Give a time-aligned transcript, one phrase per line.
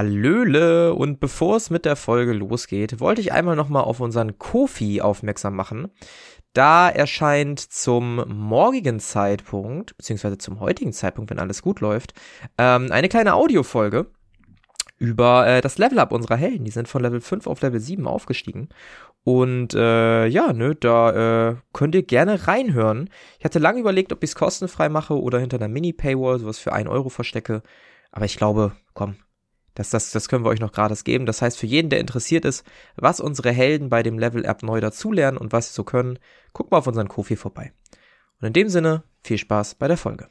[0.00, 5.02] Hallöle und bevor es mit der Folge losgeht, wollte ich einmal nochmal auf unseren Kofi
[5.02, 5.88] aufmerksam machen.
[6.54, 12.14] Da erscheint zum morgigen Zeitpunkt, beziehungsweise zum heutigen Zeitpunkt, wenn alles gut läuft,
[12.56, 14.06] ähm, eine kleine Audiofolge
[14.96, 16.64] über äh, das Level-Up unserer Helden.
[16.64, 18.70] Die sind von Level 5 auf Level 7 aufgestiegen.
[19.22, 23.10] Und äh, ja, ne, da äh, könnt ihr gerne reinhören.
[23.38, 26.72] Ich hatte lange überlegt, ob ich es kostenfrei mache oder hinter einer Mini-Paywall sowas für
[26.72, 27.62] 1 Euro verstecke.
[28.12, 29.16] Aber ich glaube, komm,
[29.74, 31.26] das, das, das können wir euch noch gratis geben.
[31.26, 32.64] Das heißt, für jeden, der interessiert ist,
[32.96, 36.18] was unsere Helden bei dem Level Up neu dazulernen und was sie so können,
[36.52, 37.72] guckt mal auf unseren Kofi vorbei.
[38.40, 40.28] Und in dem Sinne, viel Spaß bei der Folge.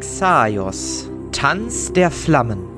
[0.00, 2.71] Xaios, Tanz der Flammen.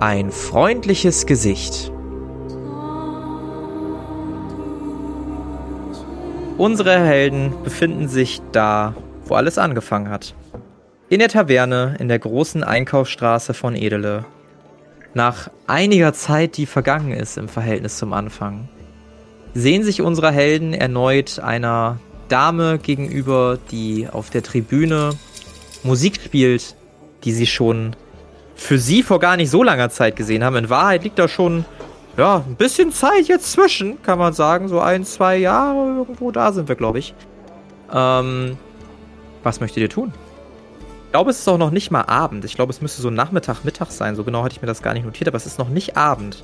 [0.00, 1.90] Ein freundliches Gesicht.
[6.58, 8.94] Unsere Helden befinden sich da,
[9.24, 10.34] wo alles angefangen hat.
[11.08, 14.26] In der Taverne in der großen Einkaufsstraße von Edele.
[15.14, 18.68] Nach einiger Zeit, die vergangen ist im Verhältnis zum Anfang,
[19.54, 25.14] sehen sich unsere Helden erneut einer Dame gegenüber, die auf der Tribüne
[25.84, 26.76] Musik spielt,
[27.24, 27.96] die sie schon
[28.56, 30.56] für sie vor gar nicht so langer Zeit gesehen haben.
[30.56, 31.64] In Wahrheit liegt da schon,
[32.16, 34.68] ja, ein bisschen Zeit jetzt zwischen, kann man sagen.
[34.68, 37.14] So ein, zwei Jahre irgendwo da sind wir, glaube ich.
[37.92, 38.56] Ähm,
[39.44, 40.12] was möchtet ihr tun?
[41.04, 42.44] Ich glaube, es ist auch noch nicht mal Abend.
[42.44, 44.16] Ich glaube, es müsste so Nachmittag, Mittag sein.
[44.16, 46.42] So genau hatte ich mir das gar nicht notiert, aber es ist noch nicht Abend.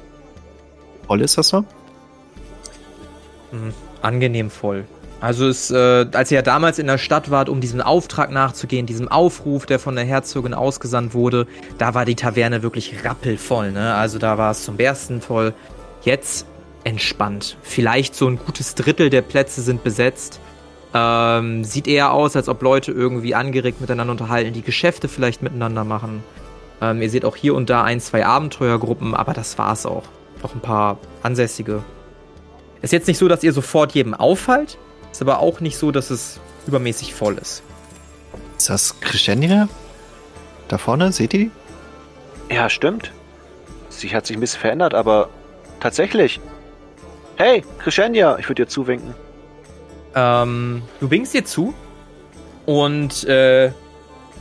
[1.06, 1.64] Voll ist das so?
[3.50, 4.84] Mhm, angenehm voll.
[5.22, 8.86] Also es, äh, als ihr ja damals in der Stadt wart, um diesem Auftrag nachzugehen,
[8.86, 11.46] diesem Aufruf, der von der Herzogin ausgesandt wurde,
[11.78, 13.94] da war die Taverne wirklich rappelvoll, ne?
[13.94, 15.54] Also da war es zum Bersten voll.
[16.02, 16.44] Jetzt
[16.82, 17.56] entspannt.
[17.62, 20.40] Vielleicht so ein gutes Drittel der Plätze sind besetzt.
[20.92, 25.84] Ähm, sieht eher aus, als ob Leute irgendwie angeregt miteinander unterhalten, die Geschäfte vielleicht miteinander
[25.84, 26.24] machen.
[26.80, 30.02] Ähm, ihr seht auch hier und da ein, zwei Abenteuergruppen, aber das war's auch.
[30.42, 31.84] Noch ein paar Ansässige.
[32.80, 34.78] Ist jetzt nicht so, dass ihr sofort jedem auffallt,
[35.12, 37.62] ist aber auch nicht so, dass es übermäßig voll ist.
[38.58, 39.68] Ist das Crescendia?
[40.68, 41.50] Da vorne, seht ihr die?
[42.54, 43.12] Ja, stimmt.
[43.88, 45.28] Sie hat sich ein bisschen verändert, aber
[45.80, 46.40] tatsächlich.
[47.36, 49.14] Hey, Crescendia, ich würde dir zuwinken.
[50.14, 51.74] Ähm, du winkst ihr zu
[52.66, 53.72] und äh,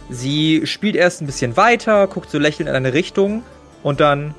[0.09, 3.43] sie spielt erst ein bisschen weiter, guckt so lächelnd in eine Richtung
[3.83, 4.35] und dann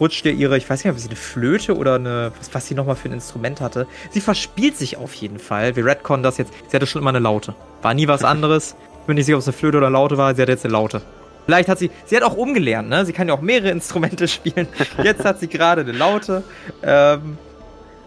[0.00, 2.74] rutscht ihr ihre, ich weiß nicht, ob sie eine Flöte oder eine, was, was sie
[2.74, 3.86] nochmal für ein Instrument hatte.
[4.10, 5.76] Sie verspielt sich auf jeden Fall.
[5.76, 6.52] Wir retconnen das jetzt.
[6.68, 7.54] Sie hatte schon immer eine Laute.
[7.82, 8.76] War nie was anderes.
[9.00, 10.34] Ich bin nicht sicher, ob es eine Flöte oder eine Laute war.
[10.34, 11.02] Sie hat jetzt eine Laute.
[11.46, 13.06] Vielleicht hat sie, sie hat auch umgelernt, ne?
[13.06, 14.66] Sie kann ja auch mehrere Instrumente spielen.
[15.02, 16.42] Jetzt hat sie gerade eine Laute.
[16.82, 17.38] Ähm,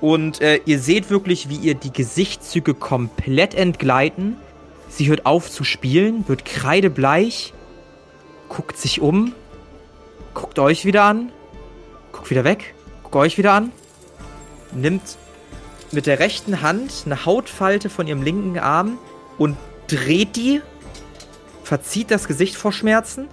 [0.01, 4.37] und äh, ihr seht wirklich, wie ihr die Gesichtszüge komplett entgleiten.
[4.89, 7.53] Sie hört auf zu spielen, wird kreidebleich,
[8.47, 9.33] guckt sich um,
[10.33, 11.31] guckt euch wieder an
[12.19, 12.75] Guck wieder weg.
[13.03, 13.71] Guck euch wieder an.
[14.73, 15.17] Nimmt
[15.93, 18.97] mit der rechten Hand eine Hautfalte von ihrem linken Arm
[19.37, 19.55] und
[19.87, 20.61] dreht die.
[21.63, 23.29] Verzieht das Gesicht vor Schmerzen.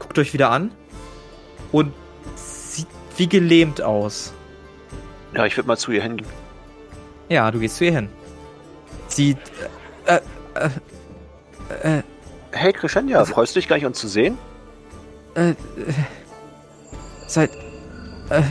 [0.00, 0.72] Guckt euch wieder an.
[1.70, 1.92] Und
[2.34, 4.32] sieht wie gelähmt aus.
[5.32, 6.28] Ja, ich würde mal zu ihr hingehen.
[7.28, 8.08] Ja, du gehst zu ihr hin.
[9.06, 9.36] Sie.
[10.06, 10.20] Äh,
[10.54, 12.02] äh, äh,
[12.50, 14.36] hey, Crescendia, also, freust du dich gleich, uns zu sehen?
[15.36, 15.54] Äh, äh
[17.28, 17.50] seit
[18.30, 18.42] äh,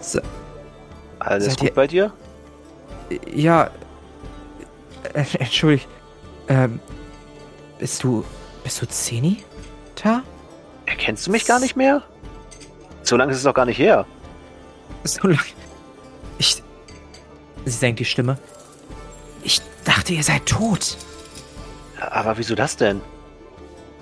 [0.00, 0.20] so,
[1.18, 2.12] Alles gut ihr, bei dir?
[3.26, 3.70] Ja.
[5.14, 5.88] Äh, entschuldigt.
[6.48, 6.80] Ähm.
[7.78, 8.24] Bist du.
[8.64, 9.42] Bist du Zeni?
[9.94, 10.22] Ta?
[10.86, 12.02] Erkennst du mich gar nicht mehr?
[13.02, 14.06] So lange ist es doch gar nicht her.
[15.04, 15.38] So lange.
[16.38, 16.62] Ich.
[17.64, 18.38] Sie senkt die Stimme.
[19.42, 20.96] Ich dachte, ihr seid tot.
[22.00, 23.00] Aber wieso das denn?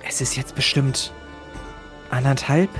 [0.06, 1.12] Es ist jetzt bestimmt
[2.10, 2.70] anderthalb,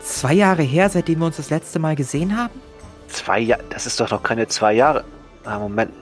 [0.00, 2.60] zwei Jahre her, seitdem wir uns das letzte Mal gesehen haben?
[3.08, 3.62] Zwei Jahre?
[3.70, 5.04] Das ist doch noch keine zwei Jahre.
[5.44, 5.92] Ah, Moment.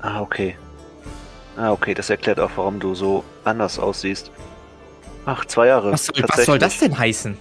[0.00, 0.56] Ah, okay.
[1.56, 4.30] Ah, okay, das erklärt auch, warum du so anders aussiehst.
[5.24, 5.92] Ach, zwei Jahre.
[5.92, 7.36] Was soll, was soll das denn heißen?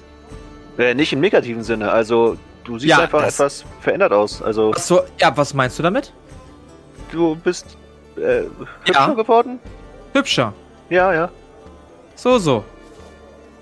[0.78, 1.92] Äh, nicht im negativen Sinne.
[1.92, 4.42] Also, du siehst ja, einfach etwas verändert aus.
[4.42, 4.72] Also.
[4.76, 6.14] Ach so, ja, was meinst du damit?
[7.12, 7.78] Du bist
[8.18, 8.44] äh,
[8.86, 9.14] hübscher ja.
[9.14, 9.60] geworden?
[10.14, 10.54] Hübscher.
[10.90, 11.30] Ja, ja.
[12.16, 12.64] So, so.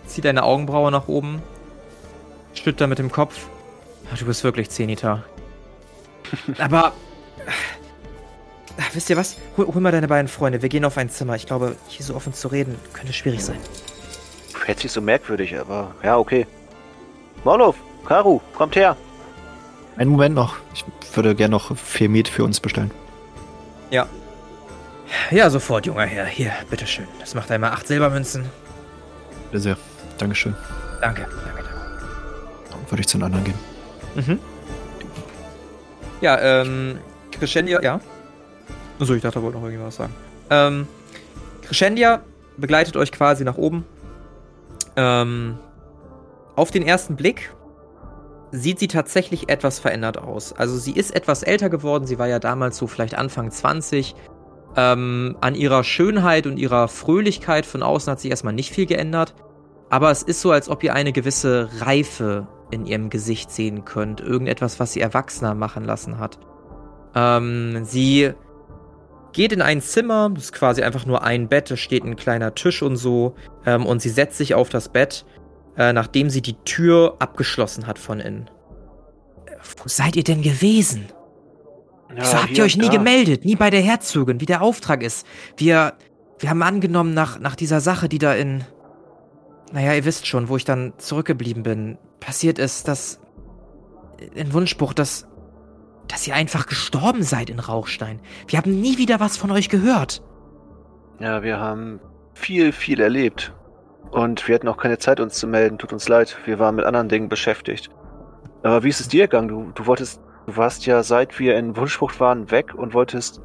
[0.06, 1.42] Zieht deine Augenbraue nach oben,
[2.54, 3.48] schüttelt er mit dem Kopf.
[4.18, 5.24] Du bist wirklich Zenita.
[6.58, 6.94] Aber.
[8.80, 9.38] Ach, wisst ihr was?
[9.58, 10.62] Hol, hol, mal deine beiden Freunde.
[10.62, 11.36] Wir gehen auf ein Zimmer.
[11.36, 13.58] Ich glaube, hier so offen zu reden, könnte schwierig sein.
[14.66, 16.48] hält sich so merkwürdig, aber ja, okay.
[17.44, 18.96] Morlov, Karu, kommt her.
[19.98, 20.58] Einen Moment noch.
[20.74, 20.86] Ich
[21.16, 22.92] würde gerne noch vier Met für uns bestellen.
[23.92, 24.08] Ja.
[25.30, 26.26] Ja, sofort, junger Herr.
[26.26, 27.08] Hier, bitteschön.
[27.20, 28.46] Das macht einmal acht Silbermünzen.
[29.52, 29.78] Bitte sehr.
[30.18, 30.56] Dankeschön.
[31.02, 31.28] Danke,
[32.94, 33.60] würde ich zu den anderen gehen.
[34.16, 34.40] Mhm.
[36.22, 37.00] Ja, ähm,
[37.32, 38.00] Crescendia, ja.
[39.00, 40.14] Achso, ich dachte, er wollte noch irgendwas sagen.
[40.50, 40.88] Ähm,
[41.64, 42.22] Crescendia
[42.58, 43.84] begleitet euch quasi nach oben.
[44.96, 45.58] Ähm,
[46.56, 47.52] auf den ersten Blick
[48.52, 50.54] sieht sie tatsächlich etwas verändert aus.
[50.54, 52.06] Also sie ist etwas älter geworden.
[52.06, 54.16] Sie war ja damals so vielleicht Anfang 20.
[54.76, 59.34] Ähm, an ihrer Schönheit und ihrer Fröhlichkeit von außen hat sich erstmal nicht viel geändert.
[59.90, 64.22] Aber es ist so, als ob ihr eine gewisse Reife in ihrem Gesicht sehen könnt.
[64.22, 66.40] Irgendetwas, was sie erwachsener machen lassen hat.
[67.16, 68.34] Ähm, sie
[69.34, 72.56] geht in ein Zimmer, das ist quasi einfach nur ein Bett, da steht ein kleiner
[72.56, 73.36] Tisch und so.
[73.66, 75.26] Ähm, und sie setzt sich auf das Bett,
[75.78, 78.50] äh, nachdem sie die Tür abgeschlossen hat von innen.
[79.78, 81.08] Wo seid ihr denn gewesen?
[82.10, 82.92] Ja, Wieso habt ihr euch nie da.
[82.92, 83.46] gemeldet?
[83.46, 85.26] Nie bei der Herzogin, wie der Auftrag ist.
[85.58, 85.94] Wir,
[86.40, 88.64] wir haben angenommen, nach, nach dieser Sache, die da in.
[89.72, 93.20] Naja, ihr wisst schon, wo ich dann zurückgeblieben bin, passiert ist, dass.
[94.34, 95.28] In Wunschbuch, dass.
[96.08, 98.20] dass ihr einfach gestorben seid in Rauchstein.
[98.48, 100.24] Wir haben nie wieder was von euch gehört.
[101.20, 102.00] Ja, wir haben
[102.34, 103.54] viel, viel erlebt.
[104.12, 105.78] Und wir hatten auch keine Zeit, uns zu melden.
[105.78, 106.38] Tut uns leid.
[106.46, 107.90] Wir waren mit anderen Dingen beschäftigt.
[108.62, 109.48] Aber wie ist es dir gegangen?
[109.48, 113.42] Du, du wolltest, du warst ja seit wir in Wunschbucht waren weg und wolltest.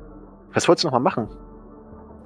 [0.53, 1.29] Was wolltest du nochmal machen?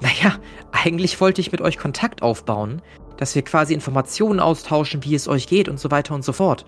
[0.01, 0.35] Naja,
[0.73, 2.83] eigentlich wollte ich mit euch Kontakt aufbauen,
[3.23, 6.67] dass wir quasi Informationen austauschen, wie es euch geht und so weiter und so fort.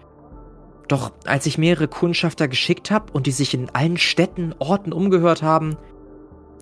[0.87, 5.43] Doch als ich mehrere Kundschafter geschickt habe und die sich in allen Städten, Orten umgehört
[5.43, 5.77] haben,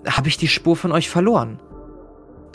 [0.07, 1.59] habe ich die Spur von euch verloren.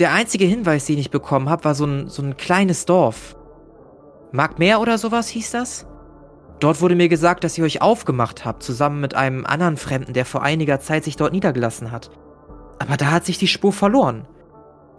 [0.00, 3.37] Der einzige Hinweis, den ich bekommen habe, war so ein, so ein kleines Dorf.
[4.32, 5.87] Markmeer oder sowas hieß das?
[6.58, 10.25] Dort wurde mir gesagt, dass ihr euch aufgemacht habt, zusammen mit einem anderen Fremden, der
[10.25, 12.11] vor einiger Zeit sich dort niedergelassen hat.
[12.81, 14.26] Aber da hat sich die Spur verloren.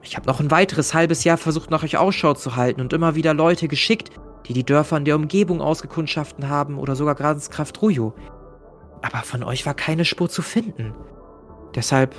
[0.01, 3.16] Ich habe noch ein weiteres halbes Jahr versucht, nach euch Ausschau zu halten und immer
[3.16, 4.12] wieder Leute geschickt,
[4.48, 8.13] die die Dörfer in der Umgebung ausgekundschaften haben oder sogar Grasenskraft Rujo.
[9.01, 10.94] Aber von euch war keine Spur zu finden.
[11.75, 12.16] Deshalb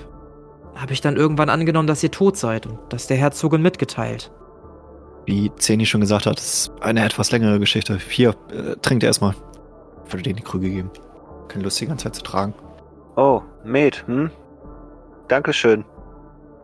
[0.76, 4.30] habe ich dann irgendwann angenommen, dass ihr tot seid und das der Herzogin mitgeteilt.
[5.26, 7.98] Wie Zeni schon gesagt hat, ist eine etwas längere Geschichte.
[8.08, 9.34] Hier, äh, trinkt erstmal.
[10.06, 10.90] Ich würde dir die Krüge geben.
[11.48, 12.54] Keine Lust, die ganze Zeit zu tragen.
[13.16, 14.30] Oh, Med, hm?
[15.28, 15.84] Dankeschön.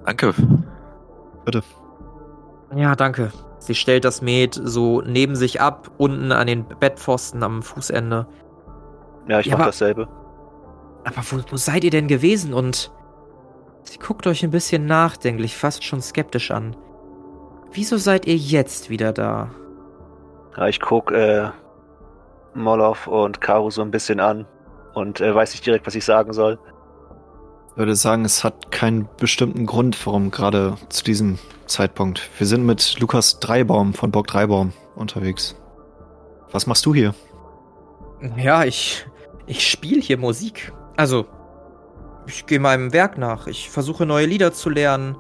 [0.05, 0.35] Danke.
[1.47, 1.63] Bitte.
[2.75, 3.33] Ja, danke.
[3.59, 8.27] Sie stellt das Met so neben sich ab, unten an den Bettpfosten am Fußende.
[9.29, 10.09] Ja, ich Ja, mach aber- dasselbe.
[11.05, 12.53] Aber wo, wo seid ihr denn gewesen?
[12.53, 12.93] Und
[13.85, 16.77] sie guckt euch ein bisschen nachdenklich, fast schon skeptisch an.
[17.73, 19.49] Wieso seid ihr jetzt wieder da?
[20.57, 21.49] Ja, ich guck äh,
[22.55, 24.47] Molov und Karu so ein bisschen an
[24.95, 26.59] und äh, weiß nicht direkt, was ich sagen soll.
[27.77, 32.23] Ich würde sagen, es hat keinen bestimmten Grund, warum gerade zu diesem Zeitpunkt.
[32.39, 35.57] Wir sind mit Lukas Dreibaum von Bock Dreibaum unterwegs.
[36.53, 37.15] Was machst du hier?
[38.39, 39.07] Ja, ich.
[39.47, 40.73] Ich spiele hier Musik.
[40.97, 41.27] Also,
[42.27, 43.47] ich gehe meinem Werk nach.
[43.47, 45.15] Ich versuche neue Lieder zu lernen,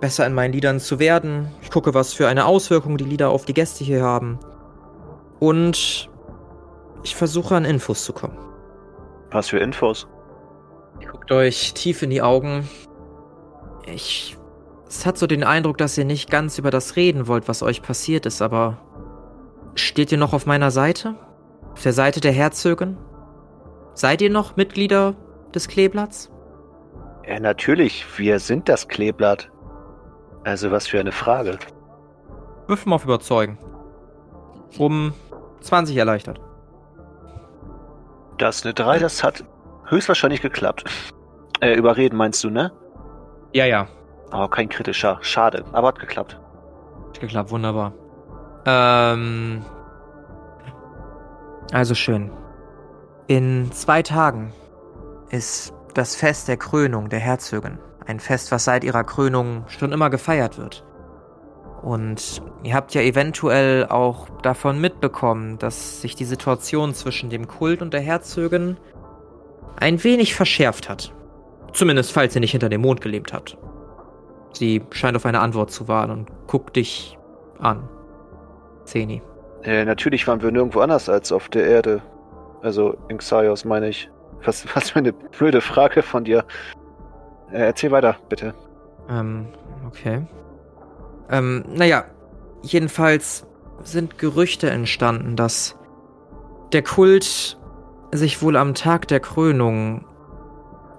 [0.00, 1.50] besser in meinen Liedern zu werden.
[1.60, 4.38] Ich gucke, was für eine Auswirkung die Lieder auf die Gäste hier haben.
[5.40, 6.08] Und
[7.02, 8.38] ich versuche an Infos zu kommen.
[9.30, 10.08] Was für Infos?
[11.28, 12.66] Guckt euch tief in die Augen.
[13.84, 14.38] Ich.
[14.88, 17.82] Es hat so den Eindruck, dass ihr nicht ganz über das reden wollt, was euch
[17.82, 18.78] passiert ist, aber.
[19.74, 21.16] Steht ihr noch auf meiner Seite?
[21.72, 22.96] Auf der Seite der Herzögin?
[23.92, 25.16] Seid ihr noch Mitglieder
[25.54, 26.30] des Kleeblatts?
[27.26, 29.50] Ja, natürlich, wir sind das Kleeblatt.
[30.44, 31.58] Also, was für eine Frage.
[32.68, 33.58] Würfel mal auf Überzeugen.
[34.78, 35.12] Um
[35.60, 36.40] 20 erleichtert.
[38.38, 39.44] Das eine 3, das hat
[39.88, 40.84] höchstwahrscheinlich geklappt.
[41.60, 42.72] Äh, überreden meinst du, ne?
[43.52, 43.88] Ja, ja.
[44.32, 45.18] Oh, kein kritischer.
[45.22, 46.38] Schade, aber hat geklappt.
[47.08, 47.92] Hat geklappt, wunderbar.
[48.66, 49.64] Ähm.
[51.72, 52.30] Also schön.
[53.26, 54.52] In zwei Tagen
[55.30, 57.78] ist das Fest der Krönung der Herzogin.
[58.06, 60.84] Ein Fest, was seit ihrer Krönung schon immer gefeiert wird.
[61.82, 67.82] Und ihr habt ja eventuell auch davon mitbekommen, dass sich die Situation zwischen dem Kult
[67.82, 68.78] und der Herzogin
[69.76, 71.12] ein wenig verschärft hat.
[71.72, 73.56] Zumindest falls ihr nicht hinter dem Mond gelebt habt.
[74.52, 77.18] Sie scheint auf eine Antwort zu warten und guckt dich
[77.58, 77.88] an.
[78.84, 79.22] Zeni.
[79.62, 82.02] Äh, natürlich waren wir nirgendwo anders als auf der Erde.
[82.62, 84.10] Also in Xaios meine ich.
[84.44, 86.44] Was, was für eine blöde Frage von dir.
[87.52, 88.54] Äh, erzähl weiter, bitte.
[89.10, 89.48] Ähm,
[89.86, 90.26] okay.
[91.30, 92.04] Ähm, naja,
[92.62, 93.46] jedenfalls
[93.82, 95.76] sind Gerüchte entstanden, dass
[96.72, 97.58] der Kult
[98.12, 100.04] sich wohl am Tag der Krönung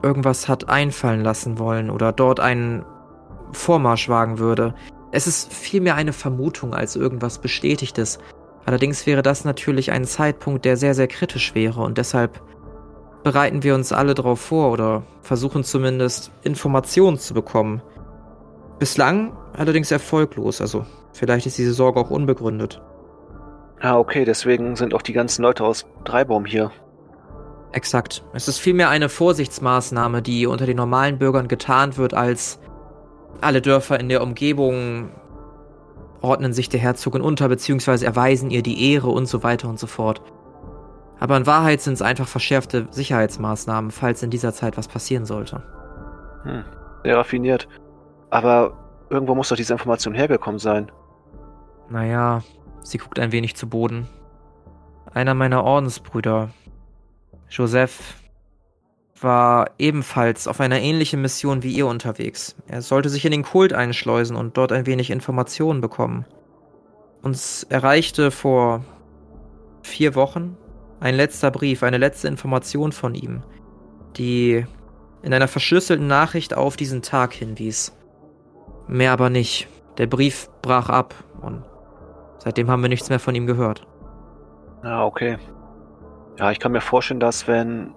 [0.02, 2.86] irgendwas hat einfallen lassen wollen oder dort einen
[3.52, 4.74] Vormarsch wagen würde.
[5.12, 8.20] Es ist vielmehr eine Vermutung als irgendwas Bestätigtes.
[8.66, 12.42] Allerdings wäre das natürlich ein Zeitpunkt, der sehr, sehr kritisch wäre und deshalb
[13.24, 17.82] bereiten wir uns alle darauf vor oder versuchen zumindest Informationen zu bekommen.
[18.80, 22.82] Bislang allerdings erfolglos, also vielleicht ist diese Sorge auch unbegründet.
[23.82, 26.72] Ah, okay, deswegen sind auch die ganzen Leute aus Dreibaum hier.
[27.72, 28.24] Exakt.
[28.34, 32.60] Es ist vielmehr eine Vorsichtsmaßnahme, die unter den normalen Bürgern getarnt wird, als
[33.42, 35.12] alle Dörfer in der Umgebung
[36.22, 39.88] ordnen sich der Herzogin unter, beziehungsweise erweisen ihr die Ehre und so weiter und so
[39.88, 40.22] fort.
[41.20, 45.62] Aber in Wahrheit sind es einfach verschärfte Sicherheitsmaßnahmen, falls in dieser Zeit was passieren sollte.
[46.44, 46.64] Hm,
[47.04, 47.68] sehr raffiniert.
[48.30, 48.74] Aber
[49.10, 50.92] irgendwo muss doch diese Information hergekommen sein.
[51.90, 52.42] Naja,
[52.84, 54.08] sie guckt ein wenig zu Boden.
[55.14, 56.50] Einer meiner Ordensbrüder,
[57.50, 58.16] Joseph,
[59.22, 62.56] war ebenfalls auf einer ähnlichen Mission wie ihr unterwegs.
[62.68, 66.26] Er sollte sich in den Kult einschleusen und dort ein wenig Informationen bekommen.
[67.22, 68.84] Uns erreichte vor
[69.84, 70.58] vier Wochen
[71.00, 73.44] ein letzter Brief, eine letzte Information von ihm,
[74.18, 74.66] die
[75.22, 77.94] in einer verschlüsselten Nachricht auf diesen Tag hinwies.
[78.88, 79.68] Mehr aber nicht.
[79.98, 81.64] Der Brief brach ab und
[82.38, 83.86] seitdem haben wir nichts mehr von ihm gehört.
[84.84, 85.38] Ja, okay.
[86.40, 87.94] Ja, ich kann mir vorstellen, dass wenn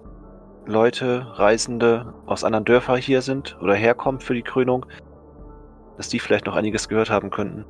[0.65, 4.85] Leute, Reisende aus anderen Dörfern hier sind oder herkommen für die Krönung,
[5.95, 7.63] dass die vielleicht noch einiges gehört haben könnten.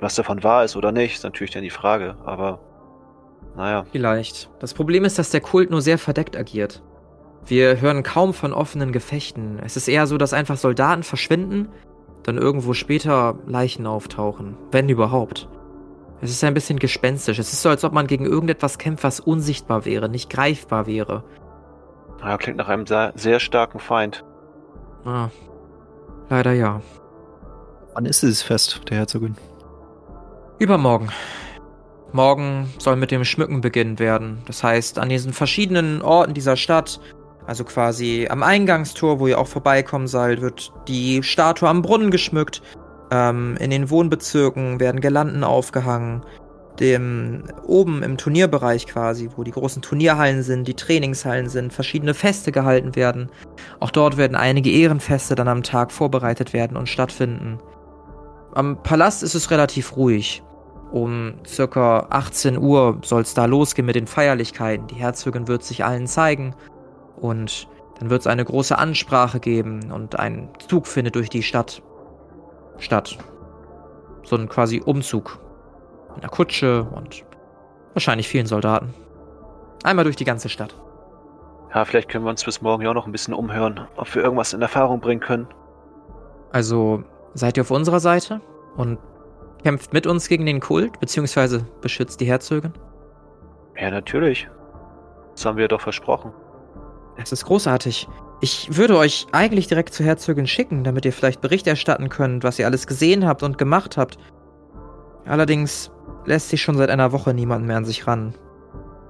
[0.00, 2.60] Was davon wahr ist oder nicht, ist natürlich dann die Frage, aber
[3.56, 3.84] naja.
[3.90, 4.50] Vielleicht.
[4.60, 6.82] Das Problem ist, dass der Kult nur sehr verdeckt agiert.
[7.46, 9.60] Wir hören kaum von offenen Gefechten.
[9.64, 11.70] Es ist eher so, dass einfach Soldaten verschwinden,
[12.22, 15.48] dann irgendwo später Leichen auftauchen, wenn überhaupt.
[16.22, 17.38] Es ist ein bisschen gespenstisch.
[17.38, 21.24] Es ist so, als ob man gegen irgendetwas kämpft, was unsichtbar wäre, nicht greifbar wäre.
[22.20, 24.24] Ja, klingt nach einem sehr, sehr starken Feind.
[25.04, 25.28] Ah,
[26.28, 26.82] leider ja.
[27.94, 29.36] Wann ist dieses Fest der Herzogin?
[30.58, 31.10] Übermorgen.
[32.12, 34.42] Morgen soll mit dem Schmücken beginnen werden.
[34.46, 37.00] Das heißt, an diesen verschiedenen Orten dieser Stadt,
[37.46, 42.62] also quasi am Eingangstor, wo ihr auch vorbeikommen seid, wird die Statue am Brunnen geschmückt.
[43.10, 46.22] Ähm, in den Wohnbezirken werden Girlanden aufgehangen.
[46.78, 52.52] Dem, oben im Turnierbereich quasi, wo die großen Turnierhallen sind, die Trainingshallen sind, verschiedene Feste
[52.52, 53.28] gehalten werden.
[53.80, 57.58] Auch dort werden einige Ehrenfeste dann am Tag vorbereitet werden und stattfinden.
[58.54, 60.42] Am Palast ist es relativ ruhig.
[60.90, 64.86] Um circa 18 Uhr soll es da losgehen mit den Feierlichkeiten.
[64.86, 66.54] Die Herzogin wird sich allen zeigen
[67.20, 71.82] und dann wird es eine große Ansprache geben und ein Zug findet durch die Stadt
[72.80, 73.18] statt.
[74.24, 75.38] So ein quasi Umzug.
[76.16, 77.24] In einer Kutsche und
[77.94, 78.92] wahrscheinlich vielen Soldaten.
[79.84, 80.74] Einmal durch die ganze Stadt.
[81.74, 84.22] Ja, vielleicht können wir uns bis morgen ja auch noch ein bisschen umhören, ob wir
[84.22, 85.46] irgendwas in Erfahrung bringen können.
[86.52, 88.40] Also, seid ihr auf unserer Seite?
[88.76, 88.98] Und
[89.62, 92.72] Kämpft mit uns gegen den Kult, beziehungsweise beschützt die Herzogin?
[93.76, 94.48] Ja, natürlich.
[95.34, 96.32] Das haben wir doch versprochen.
[97.18, 98.08] Das ist großartig.
[98.42, 102.58] Ich würde euch eigentlich direkt zur Herzogin schicken, damit ihr vielleicht Bericht erstatten könnt, was
[102.58, 104.18] ihr alles gesehen habt und gemacht habt.
[105.26, 105.90] Allerdings
[106.24, 108.34] lässt sich schon seit einer Woche niemand mehr an sich ran.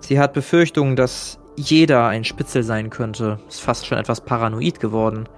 [0.00, 3.38] Sie hat Befürchtungen, dass jeder ein Spitzel sein könnte.
[3.48, 5.28] Ist fast schon etwas paranoid geworden.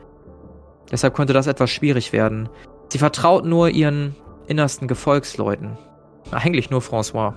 [0.90, 2.49] Deshalb könnte das etwas schwierig werden.
[2.90, 4.14] Sie vertraut nur ihren
[4.46, 5.76] innersten Gefolgsleuten.
[6.30, 7.34] Eigentlich nur François.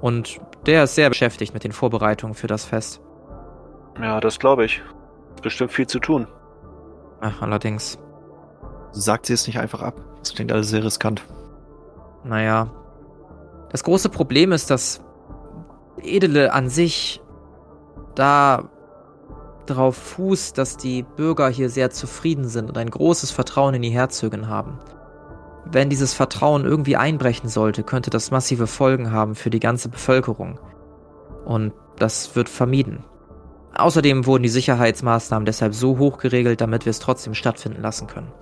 [0.00, 3.00] Und der ist sehr beschäftigt mit den Vorbereitungen für das Fest.
[4.00, 4.82] Ja, das glaube ich.
[5.42, 6.28] Ist bestimmt viel zu tun.
[7.20, 7.98] Ach, allerdings.
[8.92, 10.00] Sagt sie es nicht einfach ab.
[10.20, 11.24] Das klingt alles sehr riskant.
[12.22, 12.70] Naja.
[13.70, 15.00] Das große Problem ist, dass
[16.00, 17.20] Edele an sich
[18.14, 18.70] da
[19.66, 23.90] darauf fußt, dass die Bürger hier sehr zufrieden sind und ein großes Vertrauen in die
[23.90, 24.78] Herzogin haben.
[25.64, 30.60] Wenn dieses Vertrauen irgendwie einbrechen sollte, könnte das massive Folgen haben für die ganze Bevölkerung.
[31.44, 33.02] Und das wird vermieden.
[33.74, 38.32] Außerdem wurden die Sicherheitsmaßnahmen deshalb so hoch geregelt, damit wir es trotzdem stattfinden lassen können.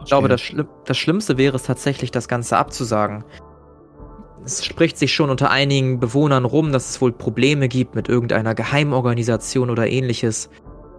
[0.00, 3.24] Ich glaube, das, Schli das Schlimmste wäre es tatsächlich, das Ganze abzusagen.
[4.44, 8.56] Es spricht sich schon unter einigen Bewohnern rum, dass es wohl Probleme gibt mit irgendeiner
[8.56, 10.50] Geheimorganisation oder ähnliches.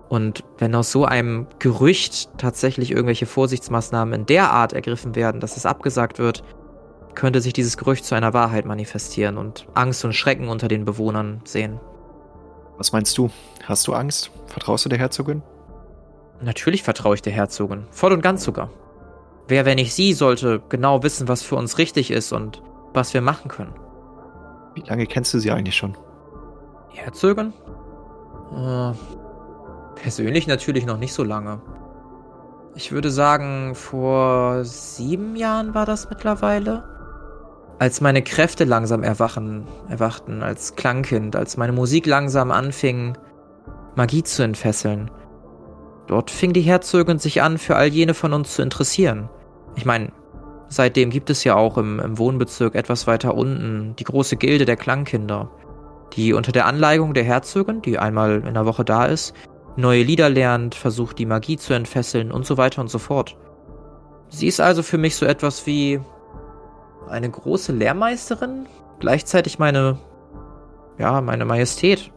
[0.08, 5.58] Und wenn aus so einem Gerücht tatsächlich irgendwelche Vorsichtsmaßnahmen in der Art ergriffen werden, dass
[5.58, 6.44] es abgesagt wird,
[7.16, 11.42] könnte sich dieses Gerücht zu einer Wahrheit manifestieren und Angst und Schrecken unter den Bewohnern
[11.44, 11.80] sehen.
[12.78, 13.30] Was meinst du?
[13.64, 14.32] Hast du Angst?
[14.48, 15.42] Vertraust du der Herzogin?
[16.42, 18.70] Natürlich vertraue ich der Herzogin, voll und ganz sogar.
[19.48, 22.62] Wer, wenn nicht sie, sollte genau wissen, was für uns richtig ist und
[22.94, 23.74] was wir machen können.
[24.74, 25.98] Wie lange kennst du sie eigentlich schon?
[26.90, 27.54] Herzögin?
[28.56, 28.94] Äh,
[29.96, 31.62] persönlich natürlich noch nicht so lange.
[32.76, 36.84] Ich würde sagen, vor sieben Jahren war das mittlerweile.
[37.84, 43.18] Als meine Kräfte langsam erwachen, erwachten als Klangkind, als meine Musik langsam anfing,
[43.98, 45.12] Magie zu entfesseln.
[46.08, 49.28] Dort fing die Herzogin sich an, für all jene von uns zu interessieren.
[49.76, 50.14] Ich meine,
[50.70, 54.78] seitdem gibt es ja auch im, im Wohnbezirk etwas weiter unten die große Gilde der
[54.78, 55.52] Klangkinder,
[56.14, 59.34] die unter der Anleigung der Herzogin, die einmal in der Woche da ist,
[59.76, 63.36] neue Lieder lernt, versucht die Magie zu entfesseln und so weiter und so fort.
[64.30, 66.00] Sie ist also für mich so etwas wie
[67.10, 68.68] eine große Lehrmeisterin,
[69.00, 69.98] gleichzeitig meine,
[70.98, 72.12] ja, meine Majestät.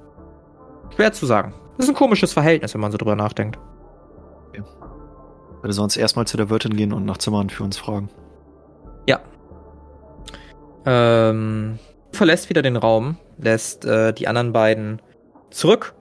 [0.95, 1.55] Schwer zu sagen.
[1.77, 3.59] Das ist ein komisches Verhältnis, wenn man so drüber nachdenkt.
[4.49, 4.63] Okay.
[5.61, 8.09] Würde sonst erstmal zu der Wirtin gehen und nach Zimmern für uns fragen.
[9.07, 9.21] Ja.
[10.87, 11.79] Ähm,
[12.13, 15.03] verlässt wieder den Raum, lässt äh, die anderen beiden
[15.51, 15.95] zurück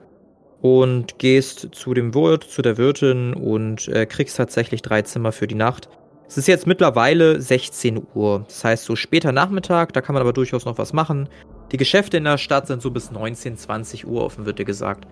[0.62, 5.48] und gehst zu dem Wirt, zu der Wirtin und äh, kriegst tatsächlich drei Zimmer für
[5.48, 5.89] die Nacht.
[6.27, 8.46] Es ist jetzt mittlerweile 16 Uhr.
[8.48, 11.29] Das heißt, so später Nachmittag, da kann man aber durchaus noch was machen.
[11.72, 15.08] Die Geschäfte in der Stadt sind so bis 19, 20 Uhr offen, wird dir gesagt.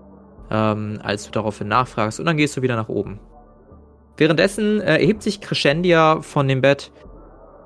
[0.50, 2.20] Ähm, als du daraufhin nachfragst.
[2.20, 3.20] Und dann gehst du wieder nach oben.
[4.17, 6.91] Währenddessen äh, erhebt sich Crescendia von dem Bett.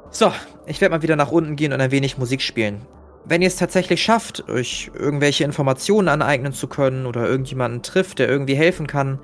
[0.09, 0.31] So,
[0.65, 2.81] ich werde mal wieder nach unten gehen und ein wenig Musik spielen.
[3.25, 8.29] Wenn ihr es tatsächlich schafft, euch irgendwelche Informationen aneignen zu können oder irgendjemanden trifft, der
[8.29, 9.19] irgendwie helfen kann,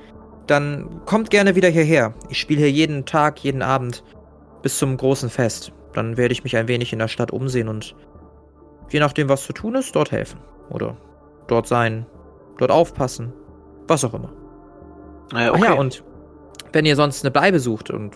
[0.48, 2.14] dann kommt gerne wieder hierher.
[2.30, 4.04] Ich spiele hier jeden Tag, jeden Abend
[4.62, 5.72] bis zum großen Fest.
[5.94, 7.96] Dann werde ich mich ein wenig in der Stadt umsehen und
[8.90, 10.40] je nachdem, was zu tun ist, dort helfen.
[10.70, 10.98] Oder
[11.48, 12.06] dort sein,
[12.58, 13.34] dort aufpassen,
[13.88, 14.32] was auch immer.
[15.34, 15.62] Ja, okay.
[15.64, 16.04] Ach ja, und
[16.72, 18.14] wenn ihr sonst eine Bleibe sucht und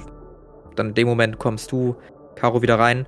[0.75, 1.95] dann in dem Moment kommst du,
[2.35, 3.07] Caro, wieder rein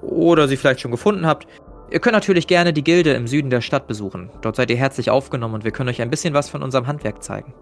[0.00, 1.46] oder sie vielleicht schon gefunden habt,
[1.90, 4.30] ihr könnt natürlich gerne die Gilde im Süden der Stadt besuchen.
[4.40, 7.22] Dort seid ihr herzlich aufgenommen und wir können euch ein bisschen was von unserem Handwerk
[7.22, 7.54] zeigen.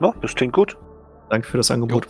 [0.00, 0.76] Ja, das klingt gut.
[1.28, 2.08] Danke für das Angebot.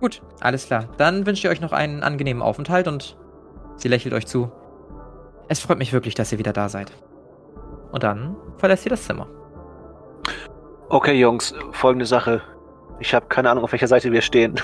[0.00, 0.88] Gut, alles klar.
[0.98, 3.16] Dann wünsche ich euch noch einen angenehmen Aufenthalt und
[3.76, 4.50] sie lächelt euch zu.
[5.48, 6.92] Es freut mich wirklich, dass ihr wieder da seid.
[7.92, 9.28] Und dann verlässt ihr das Zimmer.
[10.88, 12.42] Okay, Jungs, folgende Sache.
[12.98, 14.54] Ich habe keine Ahnung, auf welcher Seite wir stehen.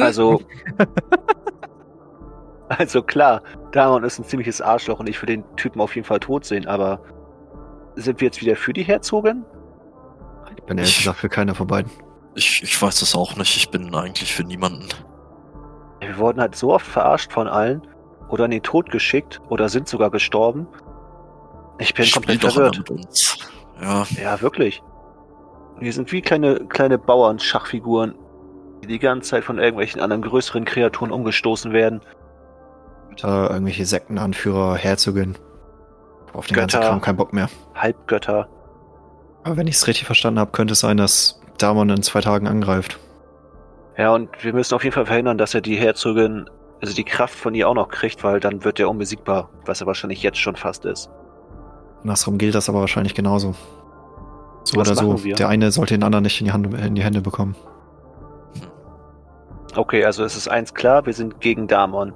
[0.00, 0.40] Also.
[2.68, 6.20] also klar, Damon ist ein ziemliches Arschloch und ich will den Typen auf jeden Fall
[6.20, 7.00] tot sehen, aber
[7.94, 9.44] sind wir jetzt wieder für die Herzogin?
[10.62, 11.90] Ich bin ehrlich Ich- gesagt für keiner von beiden.
[12.34, 13.56] Ich, ich weiß das auch nicht.
[13.56, 14.88] Ich bin eigentlich für niemanden.
[16.00, 17.82] Wir wurden halt so oft verarscht von allen
[18.28, 20.66] oder in den Tod geschickt oder sind sogar gestorben.
[21.78, 22.78] Ich bin Ich spiel komplett verwirrt.
[22.78, 23.38] mit uns.
[23.80, 24.82] Ja, Ja, wirklich.
[25.78, 28.14] Wir sind wie kleine, kleine Bauern-Schachfiguren,
[28.82, 32.00] die die ganze Zeit von irgendwelchen anderen größeren Kreaturen umgestoßen werden.
[33.20, 35.36] Da irgendwelche Sektenanführer, Herzogin.
[36.32, 36.88] Auf den ganzen Götter.
[36.90, 37.48] Kram keinen Bock mehr.
[37.74, 38.48] Halbgötter.
[39.44, 42.46] Aber wenn ich es richtig verstanden habe, könnte es sein, dass Damon in zwei Tagen
[42.46, 42.98] angreift.
[43.98, 46.48] Ja, und wir müssen auf jeden Fall verhindern, dass er die Herzogin,
[46.80, 49.86] also die Kraft von ihr auch noch kriegt, weil dann wird er unbesiegbar, was er
[49.86, 51.10] wahrscheinlich jetzt schon fast ist.
[52.02, 53.54] Andersrum gilt das aber wahrscheinlich genauso.
[54.64, 55.24] So Was oder so.
[55.24, 55.34] wir?
[55.34, 57.54] Der eine sollte den anderen nicht in die, Hand, in die Hände bekommen.
[59.74, 62.12] Okay, also es ist eins klar, wir sind gegen Damon.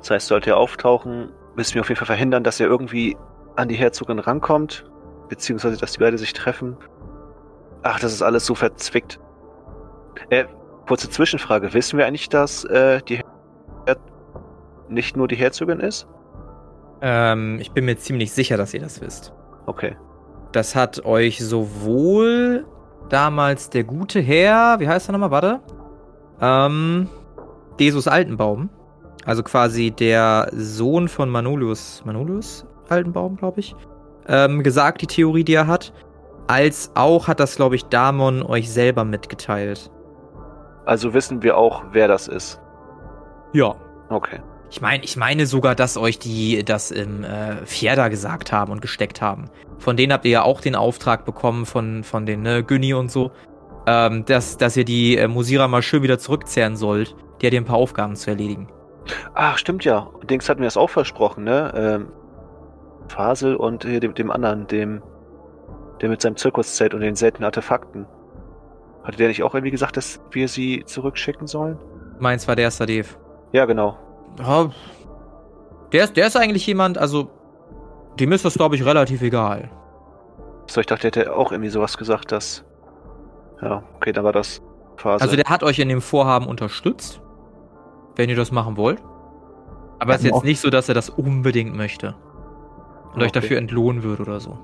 [0.00, 3.16] Das heißt, sollte er auftauchen, müssen wir auf jeden Fall verhindern, dass er irgendwie
[3.56, 4.84] an die Herzogin rankommt,
[5.28, 6.76] beziehungsweise dass die beiden sich treffen.
[7.82, 9.20] Ach, das ist alles so verzwickt.
[10.30, 10.44] Äh,
[10.86, 11.72] kurze Zwischenfrage.
[11.74, 13.96] Wissen wir eigentlich, dass äh, die Her
[14.88, 16.06] nicht nur die Herzogin ist?
[17.00, 19.32] Ähm, ich bin mir ziemlich sicher, dass ihr das wisst.
[19.66, 19.96] Okay.
[20.52, 22.66] Das hat euch sowohl
[23.08, 25.60] damals der gute Herr, wie heißt er nochmal, warte?
[26.40, 27.08] Ähm,
[27.78, 28.70] Desus Altenbaum.
[29.24, 33.74] Also quasi der Sohn von Manolius, Manolius Altenbaum, glaube ich,
[34.28, 35.92] ähm, gesagt, die Theorie, die er hat.
[36.46, 39.90] Als auch hat das, glaube ich, Damon euch selber mitgeteilt.
[40.84, 42.60] Also wissen wir auch, wer das ist.
[43.52, 43.74] Ja.
[44.08, 44.40] Okay.
[44.70, 48.80] Ich meine, ich meine sogar, dass euch die das im äh, Fjerda gesagt haben und
[48.80, 49.50] gesteckt haben.
[49.78, 53.10] Von denen habt ihr ja auch den Auftrag bekommen von, von den ne, Günni und
[53.10, 53.30] so,
[53.86, 57.14] ähm, dass, dass ihr die äh, Musira mal schön wieder zurückzehren sollt.
[57.40, 58.68] Die hat ihr ein paar Aufgaben zu erledigen.
[59.34, 60.08] Ach, stimmt ja.
[60.28, 61.72] Dings hatten wir das auch versprochen, ne?
[61.76, 62.08] Ähm,
[63.08, 65.02] Fasel und hier dem, dem anderen, dem,
[66.00, 68.06] der mit seinem Zirkuszelt und den seltenen Artefakten.
[69.04, 71.78] Hatte der nicht auch irgendwie gesagt, dass wir sie zurückschicken sollen?
[72.18, 73.18] Meins war der Sadev.
[73.52, 73.96] Ja, genau.
[74.38, 74.70] Ja,
[75.92, 77.30] der ist, der ist eigentlich jemand, also
[78.18, 79.70] dem ist das, glaube ich, relativ egal.
[80.66, 82.64] So, ich dachte, der hätte auch irgendwie sowas gesagt, dass.
[83.62, 84.60] Ja, okay, dann war das
[84.96, 85.22] Fasel.
[85.22, 87.20] Also der hat euch in dem Vorhaben unterstützt.
[88.16, 89.00] wenn ihr das machen wollt.
[89.98, 92.14] Aber es ist jetzt nicht so, dass er das unbedingt möchte.
[93.16, 93.40] Und euch Okay.
[93.40, 94.58] dafür entlohnen wird oder so.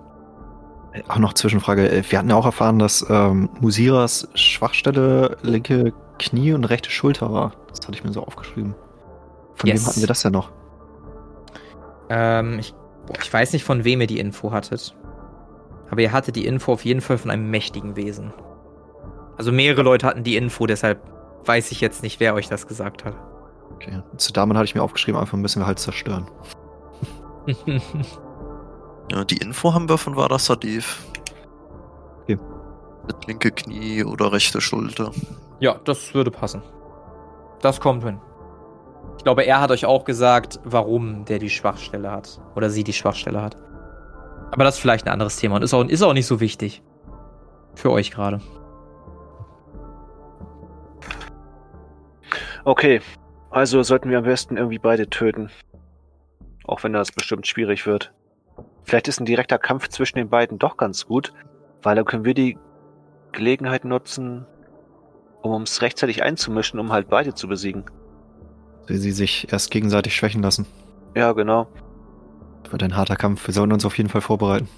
[0.92, 1.90] Äh, Auch noch Zwischenfrage.
[1.90, 7.32] äh, Wir hatten ja auch erfahren, dass ähm, Musiras Schwachstelle linke Knie und rechte Schulter
[7.32, 7.52] war.
[7.68, 8.74] Das hatte ich mir so aufgeschrieben.
[9.54, 9.80] Von Yes.
[9.82, 10.50] wem hatten wir das denn noch?
[12.10, 12.74] Ähm, ich,
[13.06, 14.94] boah, ich weiß nicht, von wem ihr die Info hattet.
[15.90, 18.32] Aber ihr hattet die Info auf jeden Fall von einem mächtigen Wesen.
[19.38, 21.00] Also mehrere Leute hatten die Info, deshalb
[21.46, 23.14] weiß ich jetzt nicht, wer euch das gesagt hat.
[23.74, 24.02] Okay.
[24.16, 26.26] Zu Damen hatte ich mir aufgeschrieben, einfach müssen wir halt zerstören.
[29.12, 31.04] Ja, die Info haben wir von Vada Sadiv.
[32.22, 32.38] Okay.
[33.06, 35.12] Mit linke Knie oder rechte Schulter.
[35.60, 36.62] ja, das würde passen.
[37.60, 38.18] Das kommt hin.
[39.18, 42.40] Ich glaube, er hat euch auch gesagt, warum der die Schwachstelle hat.
[42.56, 43.56] Oder sie die Schwachstelle hat.
[44.50, 46.82] Aber das ist vielleicht ein anderes Thema und ist auch, ist auch nicht so wichtig.
[47.74, 48.40] Für euch gerade.
[52.64, 53.02] Okay,
[53.50, 55.50] also sollten wir am besten irgendwie beide töten.
[56.64, 58.12] Auch wenn das bestimmt schwierig wird.
[58.84, 61.32] Vielleicht ist ein direkter Kampf zwischen den beiden doch ganz gut,
[61.82, 62.58] weil dann können wir die
[63.32, 64.46] Gelegenheit nutzen,
[65.40, 67.84] um uns rechtzeitig einzumischen, um halt beide zu besiegen.
[68.86, 70.66] Wie sie sich erst gegenseitig schwächen lassen.
[71.14, 71.68] Ja, genau.
[72.62, 73.46] Das wird ein harter Kampf.
[73.46, 74.68] Wir sollten uns auf jeden Fall vorbereiten.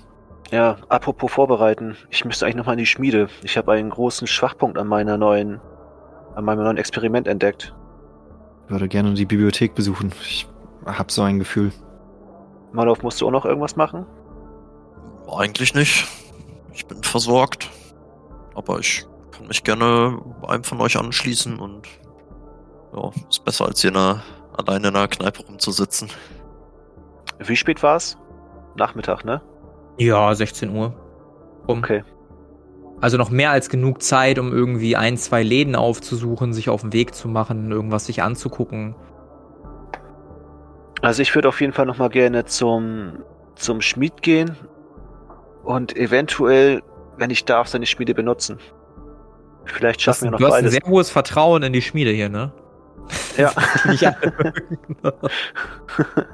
[0.51, 1.97] Ja, apropos vorbereiten.
[2.11, 3.29] Ich müsste eigentlich nochmal in die Schmiede.
[3.43, 5.61] Ich habe einen großen Schwachpunkt an meiner neuen,
[6.35, 7.75] an meinem neuen Experiment entdeckt.
[8.67, 10.13] Ich würde gerne die Bibliothek besuchen.
[10.21, 10.47] Ich
[10.87, 11.73] habe so ein Gefühl.
[12.75, 14.05] Malov, musst du auch noch irgendwas machen?
[15.33, 16.07] Eigentlich nicht.
[16.73, 17.71] Ich bin versorgt.
[18.55, 21.89] Aber ich kann mich gerne einem von euch anschließen und
[22.95, 24.23] ja, ist besser als hier in einer,
[24.57, 26.11] alleine in einer Kneipe rumzusitzen.
[27.39, 28.19] Wie spät war's?
[28.77, 29.41] Nachmittag, ne?
[29.99, 30.95] Ja, 16 Uhr.
[31.67, 31.79] Um.
[31.79, 32.03] Okay.
[33.01, 36.93] Also noch mehr als genug Zeit, um irgendwie ein, zwei Läden aufzusuchen, sich auf den
[36.93, 38.97] Weg zu machen, irgendwas sich anzugucken.
[41.05, 43.23] Also ich würde auf jeden Fall nochmal gerne zum,
[43.57, 44.57] zum Schmied gehen
[45.63, 46.83] und eventuell,
[47.19, 48.59] wenn ich darf, seine Schmiede benutzen.
[49.67, 50.73] Vielleicht Das, schaffen wir noch du hast ein beides.
[50.73, 52.53] sehr hohes Vertrauen in die Schmiede hier, ne?
[53.37, 53.53] Ja.
[53.85, 54.15] Alle.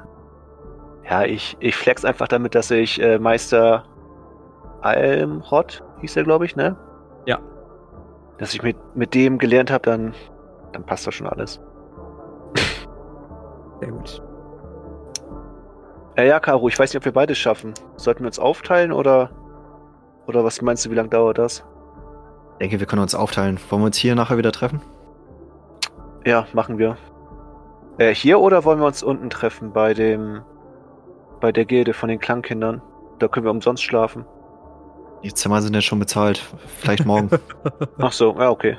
[1.09, 3.83] ja, ich, ich flex einfach damit, dass ich äh, Meister
[4.81, 6.77] Almrod, hieß er, glaube ich, ne?
[7.25, 7.39] Ja.
[8.37, 10.13] Dass ich mit, mit dem gelernt habe, dann,
[10.71, 11.59] dann passt das schon alles.
[13.81, 14.21] Sehr gut.
[16.17, 17.73] Ja, ja, Caro, ich weiß nicht, ob wir beides schaffen.
[17.95, 19.31] Sollten wir uns aufteilen oder,
[20.27, 21.63] oder was meinst du, wie lange dauert das?
[22.53, 23.59] Ich denke, wir können uns aufteilen.
[23.69, 24.81] Wollen wir uns hier nachher wieder treffen?
[26.25, 26.97] Ja, machen wir.
[27.97, 30.41] Äh, hier oder wollen wir uns unten treffen bei dem,
[31.39, 32.81] bei der Gilde von den Klangkindern?
[33.19, 34.25] Da können wir umsonst schlafen.
[35.23, 36.43] Die Zimmer sind ja schon bezahlt.
[36.79, 37.29] Vielleicht morgen.
[37.97, 38.77] Ach so, ja, okay.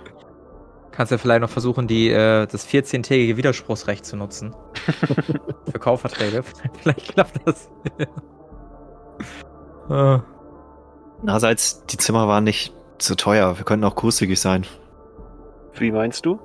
[0.93, 4.55] Kannst ja vielleicht noch versuchen, die, äh, das 14-tägige Widerspruchsrecht zu nutzen.
[5.71, 6.45] Für Kaufverträge.
[6.83, 7.71] vielleicht klappt das.
[9.89, 10.23] Ah.
[11.21, 13.59] Andererseits, die Zimmer waren nicht so teuer.
[13.59, 14.65] Wir könnten auch großzügig sein.
[15.75, 16.39] Wie meinst du?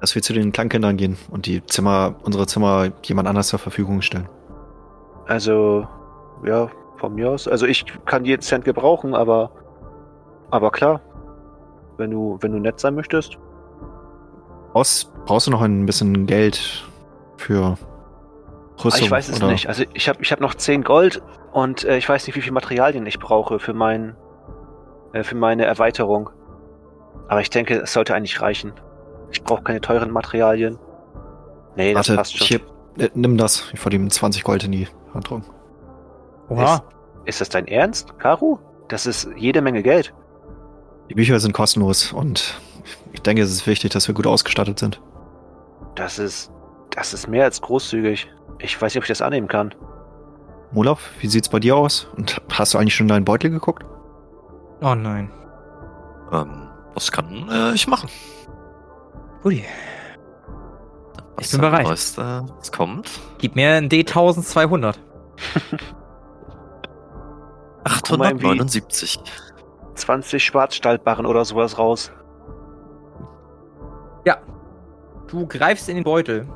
[0.00, 4.00] Dass wir zu den Klangkindern gehen und die Zimmer, unsere Zimmer jemand anders zur Verfügung
[4.00, 4.28] stellen.
[5.26, 5.86] Also,
[6.44, 7.48] ja, von mir aus.
[7.48, 9.50] Also ich kann jeden Cent gebrauchen, aber,
[10.50, 11.00] aber klar.
[11.96, 13.38] Wenn du, wenn du nett sein möchtest.
[14.76, 16.84] Brauchst, brauchst du noch ein bisschen Geld
[17.38, 17.78] für
[18.84, 19.04] Rüstung?
[19.04, 19.50] ich weiß es oder?
[19.50, 19.68] nicht.
[19.68, 21.22] Also ich habe ich hab noch 10 Gold
[21.54, 24.16] und äh, ich weiß nicht, wie viel Materialien ich brauche für mein,
[25.14, 26.28] äh, für meine Erweiterung.
[27.26, 28.74] Aber ich denke, es sollte eigentlich reichen.
[29.30, 30.78] Ich brauche keine teuren Materialien.
[31.74, 32.46] Nee, das Warte, passt schon.
[32.46, 32.60] hier,
[32.98, 33.72] äh, nimm das.
[33.72, 35.46] Ich ihm 20 Gold in die Hand drücken.
[36.50, 36.84] Oha.
[37.24, 38.58] Ist das dein Ernst, Karu?
[38.88, 40.12] Das ist jede Menge Geld.
[41.08, 42.60] Die Bücher sind kostenlos und
[43.12, 45.00] ich denke, es ist wichtig, dass wir gut ausgestattet sind.
[45.94, 46.50] Das ist,
[46.90, 48.28] das ist mehr als großzügig.
[48.58, 49.74] Ich weiß nicht, ob ich das annehmen kann.
[50.74, 52.08] Olaf, wie sieht's bei dir aus?
[52.16, 53.84] Und hast du eigentlich schon in deinen Beutel geguckt?
[54.82, 55.30] Oh nein.
[56.32, 58.10] Ähm, was kann äh, ich machen?
[59.44, 59.64] Ui.
[61.36, 61.86] Was bin bereit.
[61.86, 63.10] Weißt, äh, was kommt?
[63.38, 64.96] Gib mir ein D1200.
[68.08, 69.20] Guck mal, irgendwie- 879.
[69.94, 72.10] 20 Schwarzstahlbarren oder sowas raus.
[75.28, 76.46] Du greifst in den Beutel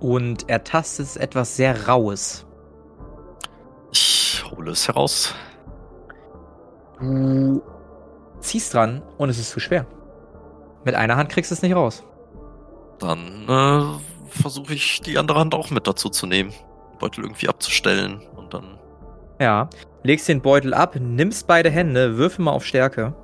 [0.00, 2.46] und ertastest etwas sehr Raues.
[3.92, 5.34] Ich hole es heraus.
[6.98, 7.62] Du
[8.40, 9.86] ziehst dran und es ist zu schwer.
[10.84, 12.04] Mit einer Hand kriegst du es nicht raus.
[12.98, 16.50] Dann äh, versuche ich die andere Hand auch mit dazu zu nehmen.
[16.50, 18.78] Den Beutel irgendwie abzustellen und dann.
[19.40, 19.68] Ja.
[20.02, 23.14] Legst den Beutel ab, nimmst beide Hände, würfel mal auf Stärke.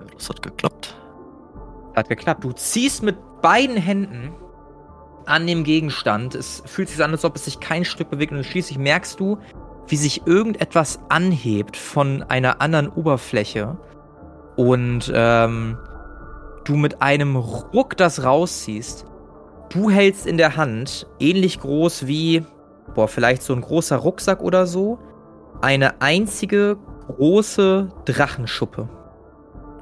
[0.00, 0.96] Ja, das hat geklappt.
[1.96, 2.44] Hat geklappt.
[2.44, 4.34] Du ziehst mit beiden Händen
[5.24, 6.34] an dem Gegenstand.
[6.34, 9.38] Es fühlt sich an, als ob es sich kein Stück bewegt und schließlich merkst du,
[9.88, 13.76] wie sich irgendetwas anhebt von einer anderen Oberfläche
[14.56, 15.78] und ähm,
[16.64, 19.06] du mit einem Ruck das rausziehst.
[19.68, 22.44] Du hältst in der Hand, ähnlich groß wie,
[22.94, 24.98] boah, vielleicht so ein großer Rucksack oder so,
[25.60, 28.88] eine einzige große Drachenschuppe.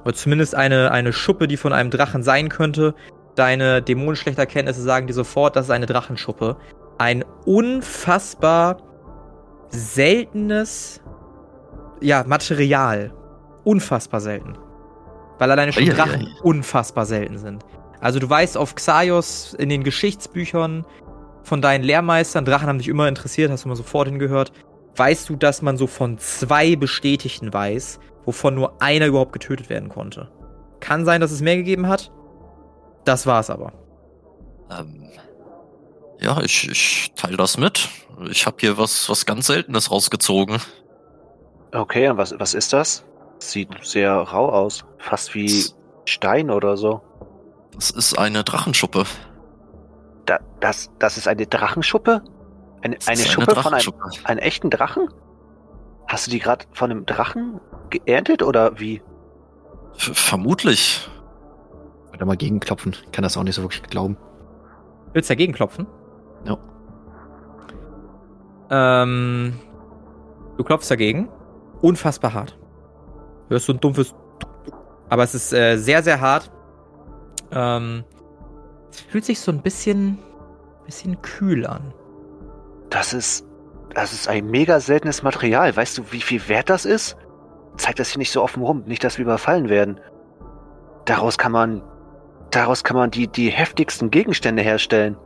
[0.04, 2.94] Oder zumindest eine, eine Schuppe, die von einem Drachen sein könnte.
[3.34, 6.56] Deine Dämonenschlechterkenntnisse sagen dir sofort, das ist eine Drachenschuppe.
[6.98, 8.78] Ein unfassbar
[9.70, 11.00] seltenes
[12.00, 13.12] ja, Material.
[13.64, 14.56] Unfassbar selten.
[15.38, 15.94] Weil alleine schon Eieiei.
[15.94, 17.64] Drachen unfassbar selten sind.
[18.00, 20.84] Also du weißt auf Xaios in den Geschichtsbüchern
[21.42, 24.52] von deinen Lehrmeistern, Drachen haben dich immer interessiert, hast du mal sofort hingehört,
[24.96, 29.88] weißt du, dass man so von zwei Bestätigten weiß, wovon nur einer überhaupt getötet werden
[29.88, 30.30] konnte.
[30.80, 32.12] Kann sein, dass es mehr gegeben hat.
[33.04, 33.72] Das war's aber.
[34.70, 35.10] Ähm,
[36.20, 37.88] ja, ich, ich teile das mit.
[38.30, 40.58] Ich habe hier was, was ganz Seltenes rausgezogen.
[41.72, 43.04] Okay, und was, was ist das?
[43.38, 44.84] Sieht sehr rau aus.
[44.98, 45.64] Fast wie
[46.04, 47.02] Stein oder so.
[47.74, 49.04] Das ist eine Drachenschuppe.
[50.26, 52.22] Da, das, das ist eine Drachenschuppe?
[52.82, 53.92] Eine, Das eine Schuppe von einem,
[54.24, 55.08] einem echten Drachen?
[56.06, 57.60] Hast du die gerade von einem Drachen
[57.98, 59.02] geerntet oder wie?
[59.96, 61.08] F vermutlich.
[62.12, 62.96] Oder mal gegenklopfen.
[63.04, 64.16] Ich kann das auch nicht so wirklich glauben.
[65.12, 65.86] Willst du dagegen klopfen?
[66.44, 66.58] Ja.
[68.70, 69.54] Ähm,
[70.56, 71.28] du klopfst dagegen.
[71.80, 72.58] Unfassbar hart.
[73.48, 74.14] Du hörst so ein dumpfes.
[75.08, 76.50] Aber es ist äh, sehr, sehr hart.
[77.52, 78.04] Ähm,
[78.90, 80.18] es fühlt sich so ein bisschen,
[80.86, 81.92] bisschen kühl an.
[82.90, 83.46] Das ist,
[83.92, 85.76] das ist ein mega seltenes Material.
[85.76, 87.16] Weißt du, wie viel wert das ist?
[87.76, 90.00] Zeig das hier nicht so offen rum, nicht, dass wir überfallen werden.
[91.04, 91.82] Daraus kann man,
[92.50, 95.16] daraus kann man die, die heftigsten Gegenstände herstellen.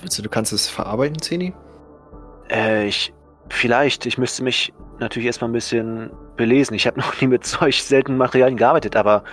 [0.00, 1.54] Willst du, du kannst es verarbeiten, Zeni?
[2.50, 3.14] Äh, ich,
[3.48, 6.74] vielleicht, ich müsste mich natürlich erstmal ein bisschen belesen.
[6.74, 9.24] Ich habe noch nie mit solch seltenen Materialien gearbeitet, aber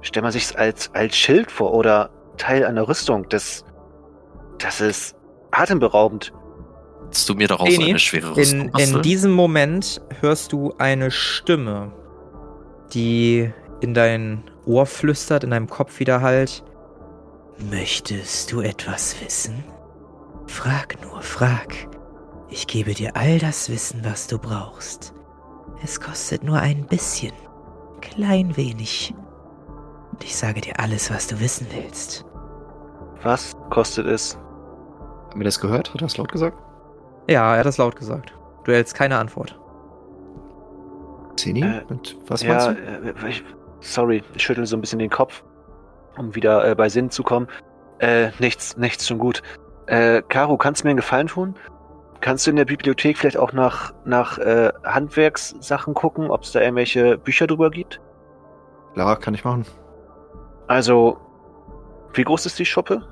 [0.00, 3.64] stellt man sich als, als Schild vor oder Teil einer Rüstung, das,
[4.58, 5.16] das ist
[5.50, 6.32] atemberaubend.
[7.08, 11.10] Willst du mir daraus Eni, eine schwere Rüstung In, in diesem Moment hörst du eine
[11.10, 11.92] Stimme,
[12.92, 16.62] die in dein Ohr flüstert, in deinem Kopf wieder halt.
[17.70, 19.64] Möchtest du etwas wissen?
[20.46, 21.74] Frag nur, frag.
[22.50, 25.12] Ich gebe dir all das Wissen, was du brauchst.
[25.82, 27.32] Es kostet nur ein bisschen,
[28.00, 29.14] klein wenig.
[30.12, 32.24] Und ich sage dir alles, was du wissen willst.
[33.22, 34.36] Was kostet es?
[35.30, 35.88] Haben wir das gehört?
[35.88, 36.58] Hat er das laut gesagt?
[37.28, 38.32] Ja, er hat das laut gesagt.
[38.64, 39.58] Du hältst keine Antwort.
[41.36, 41.62] Zeni?
[41.62, 41.82] Äh,
[42.26, 42.72] was ja, meinst du?
[42.72, 43.44] äh, ich,
[43.80, 45.44] sorry, ich schüttel so ein bisschen den Kopf,
[46.16, 47.48] um wieder äh, bei Sinn zu kommen.
[47.98, 49.42] Äh, nichts, nichts schon gut.
[49.86, 51.54] Äh, Caro, kannst du mir einen Gefallen tun?
[52.20, 56.60] Kannst du in der Bibliothek vielleicht auch nach, nach äh, Handwerkssachen gucken, ob es da
[56.60, 58.00] irgendwelche Bücher drüber gibt?
[58.94, 59.64] Klar, kann ich machen.
[60.66, 61.18] Also,
[62.14, 63.06] wie groß ist die Schuppe?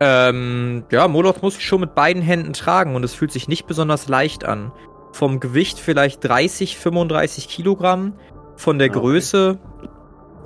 [0.00, 3.66] Ähm, ja, Moloch muss sich schon mit beiden Händen tragen und es fühlt sich nicht
[3.66, 4.70] besonders leicht an.
[5.12, 8.14] Vom Gewicht vielleicht 30, 35 Kilogramm.
[8.56, 9.00] Von der Ah, okay.
[9.00, 9.58] Größe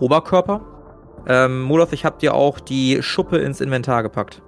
[0.00, 0.60] Oberkörper.
[1.26, 4.42] Ähm, Moloch, ich hab dir auch die Schuppe ins Inventar gepackt.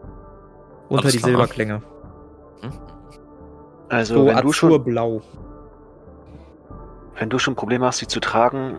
[0.89, 1.19] Unter die.
[1.19, 1.83] Silberklinge.
[2.61, 2.71] Hm?
[3.89, 5.23] Also, So wenn, du schon, azurblau.
[7.19, 8.79] wenn du schon Probleme hast, sie zu tragen,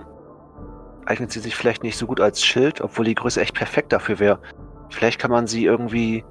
[1.06, 4.20] eignet sie sich vielleicht nicht so gut als Schild, obwohl die Größe echt perfekt dafür
[4.20, 4.40] wäre.
[4.96, 6.24] Vielleicht kann man sie irgendwie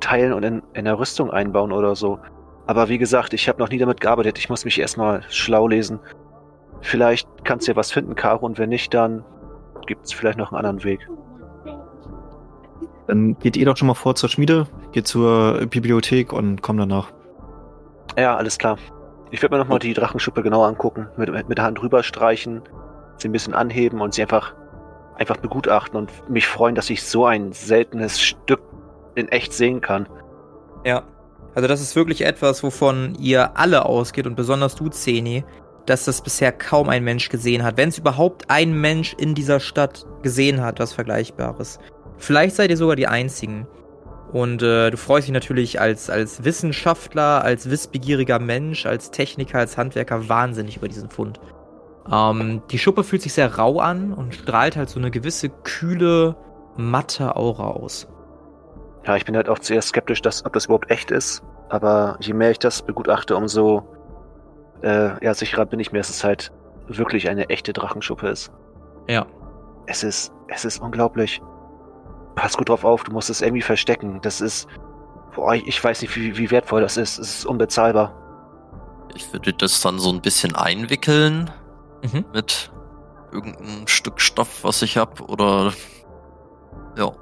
[0.00, 2.18] teilen und in, in der Rüstung einbauen oder so.
[2.66, 4.38] Aber wie gesagt, ich habe noch nie damit gearbeitet.
[4.38, 6.00] Ich muss mich erstmal schlau lesen.
[6.80, 9.24] Vielleicht kannst du ja was finden, Caro, und wenn nicht, dann
[9.86, 11.06] gibt es vielleicht noch einen anderen Weg.
[13.08, 17.12] Dann geht ihr doch schon mal vor zur Schmiede, geht zur Bibliothek und kommt danach.
[18.16, 18.78] Ja, alles klar.
[19.30, 22.62] Ich werde mir nochmal die Drachenschuppe genauer angucken, mit, mit der Hand drüber streichen,
[23.18, 24.54] sie ein bisschen anheben und sie einfach,
[25.16, 28.60] einfach begutachten und mich freuen, dass ich so ein seltenes Stück
[29.14, 30.08] in echt sehen kann.
[30.84, 31.02] Ja.
[31.54, 35.42] Also das ist wirklich etwas, wovon ihr alle ausgeht und besonders du, Zeni,
[35.86, 37.78] dass das bisher kaum ein Mensch gesehen hat.
[37.78, 41.78] Wenn es überhaupt ein Mensch in dieser Stadt gesehen hat, was Vergleichbares.
[42.18, 43.66] Vielleicht seid ihr sogar die Einzigen.
[44.32, 49.78] Und äh, du freust dich natürlich als, als Wissenschaftler, als wissbegieriger Mensch, als Techniker, als
[49.78, 51.40] Handwerker wahnsinnig über diesen Fund.
[52.10, 56.36] Ähm, die Schuppe fühlt sich sehr rau an und strahlt halt so eine gewisse kühle,
[56.76, 58.06] matte Aura aus.
[59.06, 61.42] Ja, ich bin halt auch zuerst skeptisch, dass, ob das überhaupt echt ist.
[61.68, 63.88] Aber je mehr ich das begutachte, umso
[64.82, 66.52] äh, ja, sicherer bin ich mir, dass es halt
[66.88, 68.52] wirklich eine echte Drachenschuppe ist.
[69.08, 69.26] Ja.
[69.86, 71.40] Es ist, es ist unglaublich.
[72.34, 74.20] pass gut drauf auf, du musst es irgendwie verstecken.
[74.22, 74.68] Das ist.
[75.34, 77.18] Boah, ich, ich weiß nicht, wie, wie wertvoll das ist.
[77.18, 78.14] Es ist unbezahlbar.
[79.14, 81.50] Ich würde das dann so ein bisschen einwickeln
[82.02, 82.24] Mhm.
[82.32, 82.70] mit
[83.32, 85.72] irgendeinem Stück Stoff, was ich hab, oder
[86.96, 87.12] ja,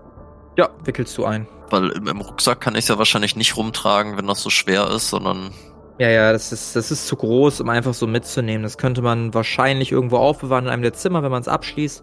[0.57, 1.47] Ja, wickelst du ein.
[1.71, 4.89] weil im, im Rucksack kann ich es ja wahrscheinlich nicht rumtragen, wenn das so schwer
[4.91, 5.51] ist, sondern
[5.99, 8.63] Ja, ja, das ist, das ist zu groß, um einfach so mitzunehmen.
[8.63, 12.03] Das könnte man wahrscheinlich irgendwo aufbewahren in einem der Zimmer, wenn man es abschließt.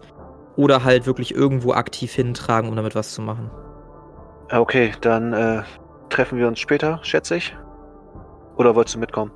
[0.56, 3.50] Oder halt wirklich irgendwo aktiv hintragen, um damit was zu machen.
[4.50, 5.62] Ja, Okay, dann äh,
[6.10, 7.56] treffen wir uns später, schätze ich.
[8.56, 9.30] Oder wolltest du mitkommen?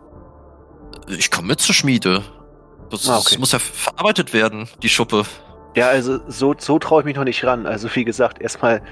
[1.09, 2.23] ich komme mit zur Schmiede.
[2.91, 3.39] Das, Ah, das okay.
[3.39, 5.25] muss ja verarbeitet werden, die Schuppe.
[5.75, 7.67] Ja, also so, so traue ich mich noch nicht ran.
[7.67, 8.83] Also wie gesagt, erstmal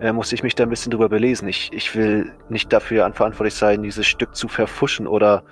[0.00, 1.48] äh, musste ich mich da ein bisschen drüber belesen.
[1.48, 5.42] Ich, ich will nicht dafür verantwortlich sein, dieses Stück zu verfuschen oder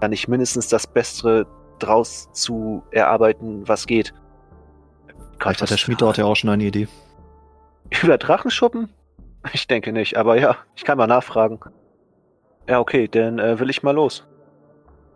[0.00, 1.46] da nicht mindestens das Bessere
[1.78, 4.12] draus zu erarbeiten, was geht.
[5.40, 6.88] Vielleicht hat der Schmied dort ja auch schon eine Idee.
[8.02, 8.88] Über Drachenschuppen?
[9.52, 11.58] Ich denke nicht, aber ja, ich kann mal nachfragen.
[12.68, 14.24] Ja, okay, dann äh, will ich mal los.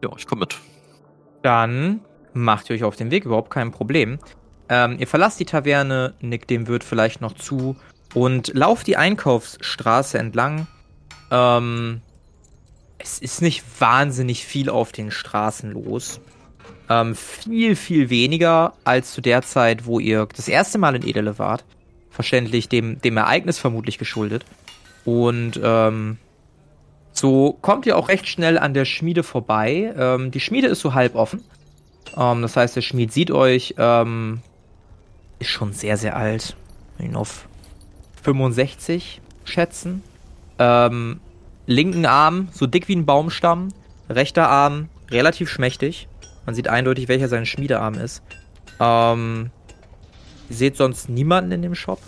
[0.02, 0.56] Ja, ich komme mit.
[1.46, 2.00] Dann
[2.32, 4.18] macht ihr euch auf den Weg, überhaupt kein Problem.
[4.68, 7.76] Ähm, ihr verlasst die Taverne, nickt dem Wirt vielleicht noch zu
[8.14, 10.66] und lauft die Einkaufsstraße entlang.
[11.30, 12.00] Ähm,
[12.98, 16.20] es ist nicht wahnsinnig viel auf den Straßen los.
[16.90, 21.38] Ähm, viel, viel weniger als zu der Zeit, wo ihr das erste Mal in Edele
[21.38, 21.64] wart.
[22.10, 24.44] Verständlich dem, dem Ereignis vermutlich geschuldet.
[25.04, 26.18] Und ähm,
[27.18, 29.94] so kommt ihr auch recht schnell an der Schmiede vorbei.
[29.96, 31.42] Ähm, die Schmiede ist so halb offen.
[32.16, 34.40] Ähm, das heißt, der Schmied sieht euch, ähm,
[35.38, 36.56] ist schon sehr, sehr alt.
[36.98, 37.48] Ihn auf
[38.22, 40.02] 65 schätzen.
[40.58, 41.20] Ähm,
[41.66, 43.68] linken Arm so dick wie ein Baumstamm.
[44.10, 46.08] Rechter Arm relativ schmächtig.
[46.44, 48.22] Man sieht eindeutig, welcher sein Schmiedearm ist.
[48.78, 49.50] Ähm,
[50.50, 52.00] ihr seht sonst niemanden in dem Shop.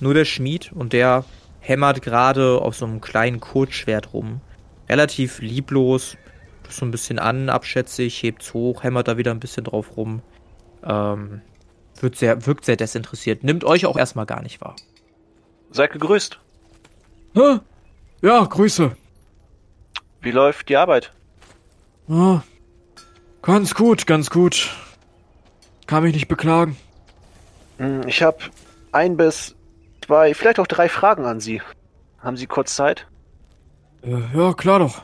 [0.00, 1.24] Nur der Schmied und der
[1.70, 4.40] hämmert gerade auf so einem kleinen Kurzschwert rum.
[4.88, 6.16] Relativ lieblos.
[6.68, 10.20] So ein bisschen an, abschätzig, hebt's hoch, hämmert da wieder ein bisschen drauf rum.
[10.84, 11.40] Ähm,
[12.00, 13.42] wird sehr, wirkt sehr desinteressiert.
[13.44, 14.76] Nimmt euch auch erstmal gar nicht wahr.
[15.70, 16.38] Seid gegrüßt.
[17.34, 17.58] Hä?
[18.22, 18.96] Ja, Grüße.
[20.20, 21.12] Wie läuft die Arbeit?
[22.08, 22.42] Ah,
[23.42, 24.70] ganz gut, ganz gut.
[25.86, 26.76] Kann mich nicht beklagen.
[27.78, 28.38] Hm, Ich habe
[28.92, 29.54] ein bis
[30.10, 31.62] zwei, vielleicht auch drei Fragen an Sie.
[32.18, 33.06] Haben Sie kurz Zeit?
[34.02, 35.02] Äh, ja, klar doch.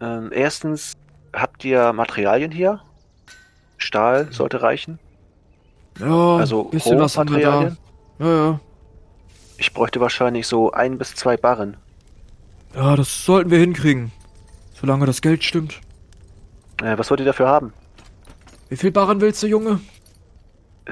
[0.00, 0.92] Ähm, erstens,
[1.32, 2.82] habt ihr Materialien hier?
[3.78, 5.00] Stahl sollte reichen.
[5.98, 7.54] Ja, Also bisschen was haben wir da.
[7.54, 7.78] Rohmaterialien.
[8.20, 8.60] Ja, ja.
[9.58, 11.76] Ich bräuchte wahrscheinlich so ein bis zwei Barren.
[12.76, 14.12] Ja, das sollten wir hinkriegen.
[14.74, 15.80] Solange das Geld stimmt.
[16.80, 17.72] Äh, was wollt ihr dafür haben?
[18.68, 19.80] Wie viel Barren willst du, Junge?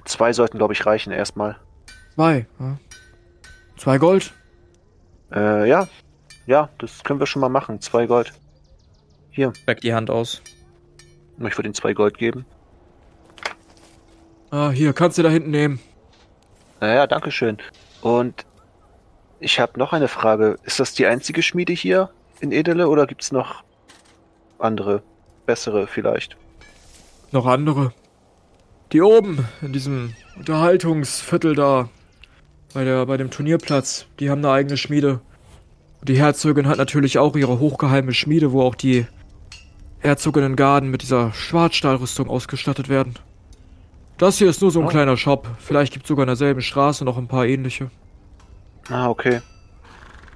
[0.05, 1.57] Zwei sollten, glaube ich, reichen erstmal.
[2.17, 2.47] Zwei.
[2.59, 2.77] Ja.
[3.77, 4.33] Zwei Gold.
[5.33, 5.89] Äh, ja.
[6.47, 7.81] Ja, das können wir schon mal machen.
[7.81, 8.33] Zwei Gold.
[9.31, 10.43] Hier, Streckt die Hand aus.
[11.39, 12.45] ich würde Ihnen zwei Gold geben.
[14.51, 15.81] Ah, hier, kannst du da hinten nehmen.
[16.81, 17.59] Naja, danke schön.
[18.03, 18.45] Und
[19.41, 20.57] ich habe noch eine Frage.
[20.63, 22.11] Ist das die einzige Schmiede hier
[22.41, 23.65] in Edele oder gibt's noch
[24.59, 25.03] andere,
[25.47, 26.37] bessere vielleicht?
[27.33, 27.93] Noch andere.
[28.93, 31.89] Die oben, in diesem Unterhaltungsviertel da.
[32.75, 34.07] Bei, der, bei dem Turnierplatz.
[34.21, 35.21] Die haben eine eigene Schmiede.
[36.01, 39.07] Und die Herzogin hat natürlich auch ihre hochgeheime Schmiede, wo auch die
[40.01, 43.15] Herzoginnengarden mit dieser Schwarzstahlrüstung ausgestattet werden.
[44.19, 44.91] Das hier ist nur so ein Oh.
[44.91, 45.49] kleiner Shop.
[45.59, 47.91] Vielleicht gibt es sogar in derselben Straße noch ein paar ähnliche.
[48.91, 49.41] Ah, okay.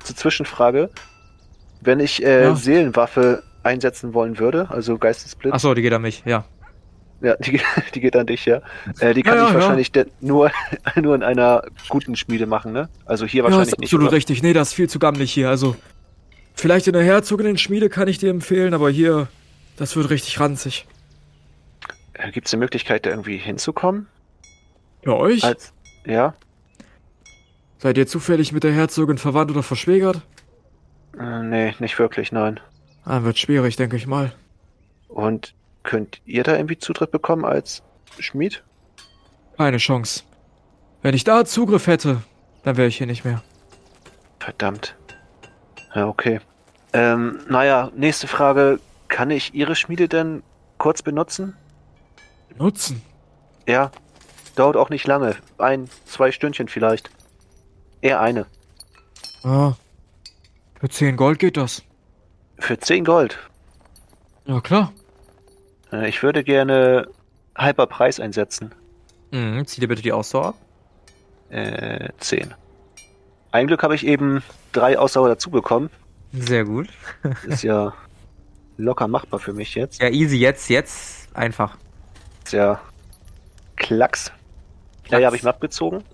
[0.03, 0.91] Zur Zwischenfrage.
[1.81, 2.55] Wenn ich äh, Ja.
[2.57, 6.45] Seelenwaffe einsetzen wollen würde, also Geistesblitz, Achso, die geht an mich, ja.
[7.21, 8.61] Ja, die, geht- die geht an dich, ja.
[9.01, 9.61] Äh, die kann Ja, ich ja, ja.
[9.61, 10.51] wahrscheinlich nur,
[10.97, 12.89] nur in einer guten Schmiede machen, ne?
[13.07, 13.89] Also hier Ja, wahrscheinlich ist nicht.
[13.89, 14.17] absolut oder?
[14.17, 14.43] richtig.
[14.43, 15.49] Nee, das ist viel zu gammelig hier.
[15.49, 15.77] Also,
[16.55, 19.29] vielleicht in der Herzoginnen-Schmiede kann ich dir empfehlen, aber hier,
[19.77, 20.87] das wird richtig ranzig.
[22.15, 24.07] Äh, Gibt's eine Möglichkeit, da irgendwie hinzukommen?
[25.05, 25.45] Bei euch?
[25.45, 25.73] Als,
[26.05, 26.35] ja?
[27.79, 30.21] Seid ihr zufällig mit der Herzogin verwandt oder verschwägert?
[31.19, 32.59] Äh, nee, nicht wirklich, nein.
[33.05, 34.33] Ah, wird schwierig, denke ich mal.
[35.09, 35.55] Und
[35.89, 37.83] könnt ihr da irgendwie Zutritt bekommen als
[38.19, 38.63] Schmied?
[39.57, 40.23] Keine Chance.
[41.01, 42.21] Wenn ich da Zugriff hätte,
[42.63, 43.43] dann wäre ich hier nicht mehr.
[44.39, 44.97] Verdammt.
[45.95, 46.41] Ja, okay.
[46.93, 48.81] Ähm, naja, nächste Frage.
[49.09, 50.43] Kann ich Ihre Schmiede denn
[50.77, 51.57] kurz benutzen?
[52.59, 53.01] Nutzen?
[53.67, 53.91] Ja.
[54.57, 55.37] Dauert auch nicht lange.
[55.57, 57.09] Ein, zwei Stündchen vielleicht.
[58.03, 58.45] Eher eine.
[59.43, 59.73] Ah.
[60.79, 61.83] Für 10 Gold geht das.
[62.59, 63.39] Für 10 Gold.
[64.45, 64.93] Ja, klar.
[65.93, 67.09] Äh, ich würde gerne
[67.57, 68.75] halber Preis einsetzen.
[69.31, 70.55] Mhm, zieh dir bitte die Ausdauer ab.
[71.51, 72.55] Äh, 10.
[73.53, 75.91] Ein Glück habe ich eben drei Ausdauer dazu bekommen.
[76.33, 76.89] Sehr gut.
[77.47, 77.95] Ist ja
[78.77, 80.01] locker machbar für mich jetzt.
[80.01, 81.77] Ja, easy, jetzt, jetzt einfach.
[82.45, 82.81] Ist ja
[83.77, 84.31] Klacks.
[85.09, 86.05] Ja, ja, habe ich mal abgezogen.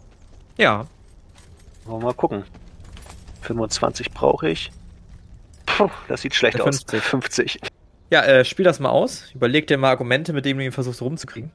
[0.56, 0.86] Ja.
[1.84, 2.44] Wollen wir mal gucken.
[3.42, 4.70] 25 brauche ich.
[5.66, 6.84] Puh, das sieht schlecht Ja, aus.
[6.88, 7.60] 50.
[8.14, 8.22] 50.
[8.22, 9.30] Ja, äh, spiel das mal aus.
[9.34, 11.50] Überleg dir mal Argumente, mit denen du ihn versuchst rumzukriegen.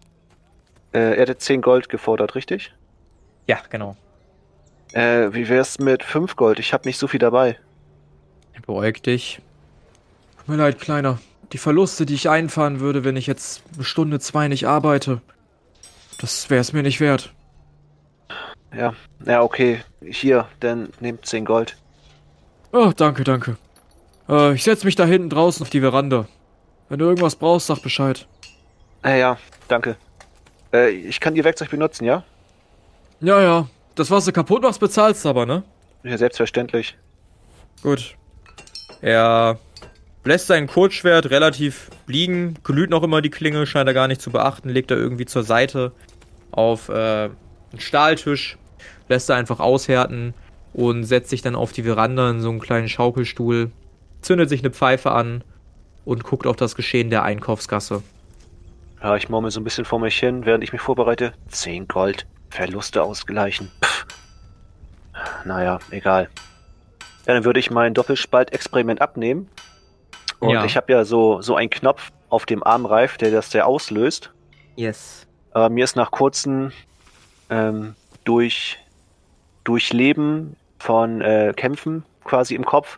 [0.92, 2.74] Äh, er hätte 10 Gold gefordert, richtig?
[3.48, 3.96] Ja, genau.
[4.94, 6.60] Äh, wie wär's mit 5 Gold?
[6.60, 7.58] Ich habe nicht so viel dabei.
[8.66, 9.40] Beäug dich.
[10.38, 11.20] Tut mir leid, Kleiner.
[11.54, 15.22] Die Verluste, die ich einfahren würde, wenn ich jetzt eine Stunde, zwei nicht arbeite,
[16.20, 17.34] das wäre es mir nicht wert.
[18.76, 18.94] Ja,
[19.26, 19.80] ja, okay.
[20.06, 21.78] Hier, dann nehmt 10 Gold.
[22.72, 23.58] Oh, danke, danke.
[24.28, 26.28] Äh, ich setz mich da hinten draußen auf die Veranda.
[26.90, 28.28] Wenn du irgendwas brauchst, sag Bescheid.
[29.04, 29.38] Äh, ja,
[29.68, 29.96] danke.
[30.74, 32.24] Äh, ich kann Ihr Werkzeug benutzen, ja?
[33.22, 33.70] Ja, ja.
[33.96, 35.64] Das, was du kaputt machst, bezahlst du aber, ne?
[36.04, 36.98] Ja, selbstverständlich.
[37.84, 38.16] Gut.
[39.02, 39.60] Er
[40.24, 44.32] lässt sein Kurzschwert relativ liegen, glüht noch immer die Klinge, scheint er gar nicht zu
[44.32, 45.92] beachten, legt er irgendwie zur Seite
[46.52, 48.58] auf äh, einen Stahltisch,
[49.08, 50.34] lässt er einfach aushärten
[50.74, 53.72] und setzt sich dann auf die Veranda in so einen kleinen Schaukelstuhl,
[54.22, 55.44] zündet sich eine Pfeife an
[56.06, 58.04] und guckt auf das Geschehen der Einkaufsgasse.
[59.02, 61.34] Ja, ich murmel so ein bisschen vor mich hin, während ich mich vorbereite.
[61.50, 62.26] 10 Gold.
[62.50, 63.72] Verluste ausgleichen.
[63.84, 64.06] Pff.
[65.46, 66.30] Naja, egal.
[67.28, 69.50] Ja, dann würde ich mein Doppelspalt-Experiment abnehmen.
[70.40, 70.66] Und Ja.
[70.66, 74.32] ich habe ja so, so einen Knopf auf dem Armreif, der das der auslöst.
[74.76, 75.28] Yes.
[75.52, 76.72] Aber mir ist nach kurzem
[77.50, 78.78] ähm, durch
[79.64, 82.98] Durchleben von äh, Kämpfen quasi im Kopf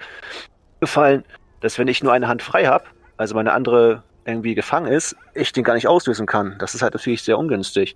[0.79, 1.23] gefallen,
[1.61, 2.85] dass wenn ich nur eine Hand frei habe,
[3.17, 6.55] also meine andere irgendwie gefangen ist, ich den gar nicht auslösen kann.
[6.59, 7.95] Das ist halt natürlich sehr ungünstig.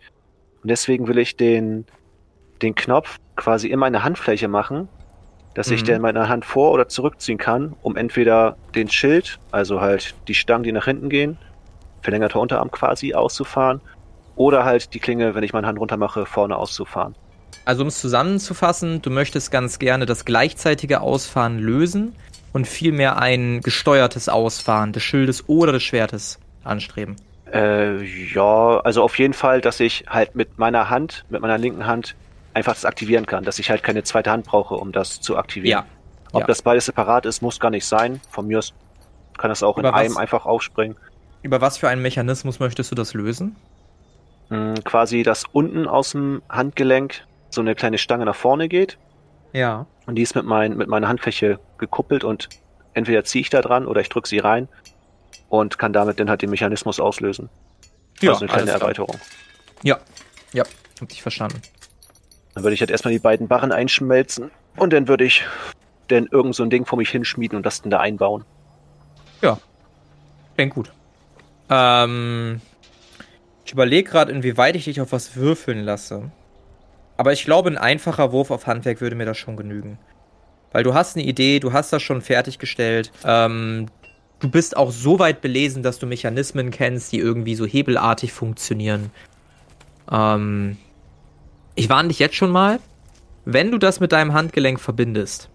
[0.63, 1.86] Und deswegen will ich den,
[2.61, 4.88] den Knopf quasi in meine Handfläche machen,
[5.53, 5.86] dass ich Mhm.
[5.86, 10.63] den meine Hand vor- oder zurückziehen kann, um entweder den Schild, also halt die Stangen,
[10.63, 11.38] die nach hinten gehen,
[12.01, 13.82] verlängerter Unterarm quasi auszufahren,
[14.36, 17.16] oder halt die Klinge, wenn ich meine Hand runter mache, vorne auszufahren.
[17.63, 22.16] Also um es zusammenzufassen, du möchtest ganz gerne das gleichzeitige Ausfahren lösen
[22.56, 27.18] und vielmehr ein gesteuertes Ausfahren des Schildes oder des Schwertes anstreben.
[27.51, 31.86] Äh, ja, also auf jeden Fall, dass ich halt mit meiner Hand, mit meiner linken
[31.86, 32.16] Hand
[32.53, 35.84] einfach das aktivieren kann, dass ich halt keine zweite Hand brauche, um das zu aktivieren.
[35.84, 35.86] Ja.
[36.32, 36.47] Ob ja.
[36.47, 38.22] das beides separat ist, muss gar nicht sein.
[38.32, 38.74] Von mir aus
[39.38, 40.95] kann das auch in Aber was- einem einfach aufspringen.
[41.41, 43.58] Über was für einen Mechanismus möchtest du das lösen?
[44.47, 48.97] Hm, quasi, dass unten aus dem Handgelenk so eine kleine Stange nach vorne geht
[49.51, 49.88] Ja.
[50.06, 52.49] Und die ist mit, mein, mit meiner Handfläche gekuppelt und
[52.93, 54.68] entweder ziehe ich da dran oder ich drücke sie rein
[55.49, 57.49] und kann damit dann halt den Mechanismus auslösen.
[58.22, 58.72] also eine kleine.
[58.72, 59.18] Erweiterung.
[59.84, 59.99] Ja.
[60.53, 60.64] Ja,
[61.01, 61.62] hab dich verstanden.
[62.53, 65.43] Dann würde ich halt erstmal die beiden Barren einschmelzen und dann würde ich
[66.08, 68.45] dann irgend so ein Ding vor mich hinschmieden und das dann da einbauen.
[69.41, 69.60] Ja.
[70.56, 70.91] Klingt gut.
[71.70, 72.62] Ähm,
[73.66, 76.32] ich überlege gerade, inwieweit ich dich auf was würfeln lasse.
[77.18, 79.97] Aber ich glaube, ein einfacher Wurf auf Handwerk würde mir das schon genügen.
[80.72, 83.11] Weil du hast eine Idee, du hast das schon fertiggestellt.
[83.24, 83.88] Ähm,
[84.39, 89.11] du bist auch so weit belesen, dass du Mechanismen kennst, die irgendwie so hebelartig funktionieren.
[90.11, 90.78] Ähm,
[91.76, 92.80] ich warne dich jetzt schon mal,
[93.45, 95.49] wenn du das mit deinem Handgelenk verbindest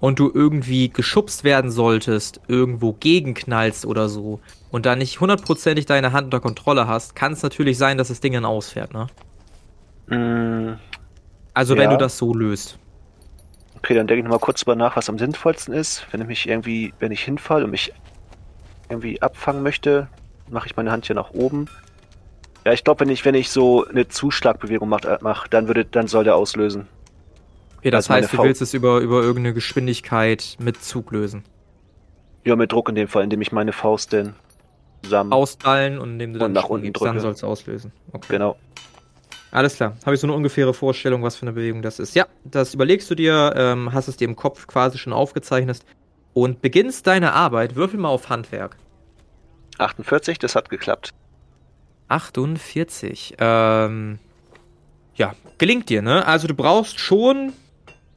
[0.00, 4.40] und du irgendwie geschubst werden solltest, irgendwo gegenknallst oder so
[4.70, 8.20] und da nicht hundertprozentig deine Hand unter Kontrolle hast, kann es natürlich sein, dass das
[8.20, 9.06] Ding dann ausfährt, ne?
[10.08, 10.78] Mm,
[11.54, 11.90] Also wenn Ja.
[11.90, 12.78] du das so löst.
[13.76, 16.06] Okay, dann denke ich nochmal kurz drüber nach, was am sinnvollsten ist.
[16.10, 17.92] Wenn ich mich irgendwie, wenn ich hinfall und mich
[18.88, 20.08] irgendwie abfangen möchte,
[20.50, 21.66] mache ich meine Hand hier nach oben.
[22.64, 26.06] Ja, ich glaube, wenn ich, wenn ich so eine Zuschlagbewegung mache, mach, dann würde, dann
[26.08, 26.86] soll der auslösen.
[27.78, 31.12] Okay, das Also meine heißt, du Faust- willst es über, über irgendeine Geschwindigkeit mit Zug
[31.12, 31.44] lösen.
[32.44, 34.34] Ja, mit Druck in dem Fall, indem ich meine Faust denn
[35.02, 35.32] zusammen.
[35.32, 37.20] Ausballen und indem du dann Und nach unten gibst, dann drücke.
[37.20, 37.92] soll es auslösen.
[38.12, 38.26] Okay.
[38.30, 38.56] Genau.
[39.54, 39.96] Alles klar.
[40.04, 42.16] Habe ich so eine ungefähre Vorstellung, was für eine Bewegung das ist.
[42.16, 45.78] Ja, das überlegst du dir, ähm, hast es dir im Kopf quasi schon aufgezeichnet
[46.32, 47.76] und beginnst deine Arbeit.
[47.76, 48.76] Würfel mal auf Handwerk.
[49.78, 51.14] 48, das hat geklappt.
[52.08, 53.36] 48.
[53.38, 54.18] Ähm,
[55.14, 56.26] ja, gelingt dir, ne?
[56.26, 57.52] Also du brauchst schon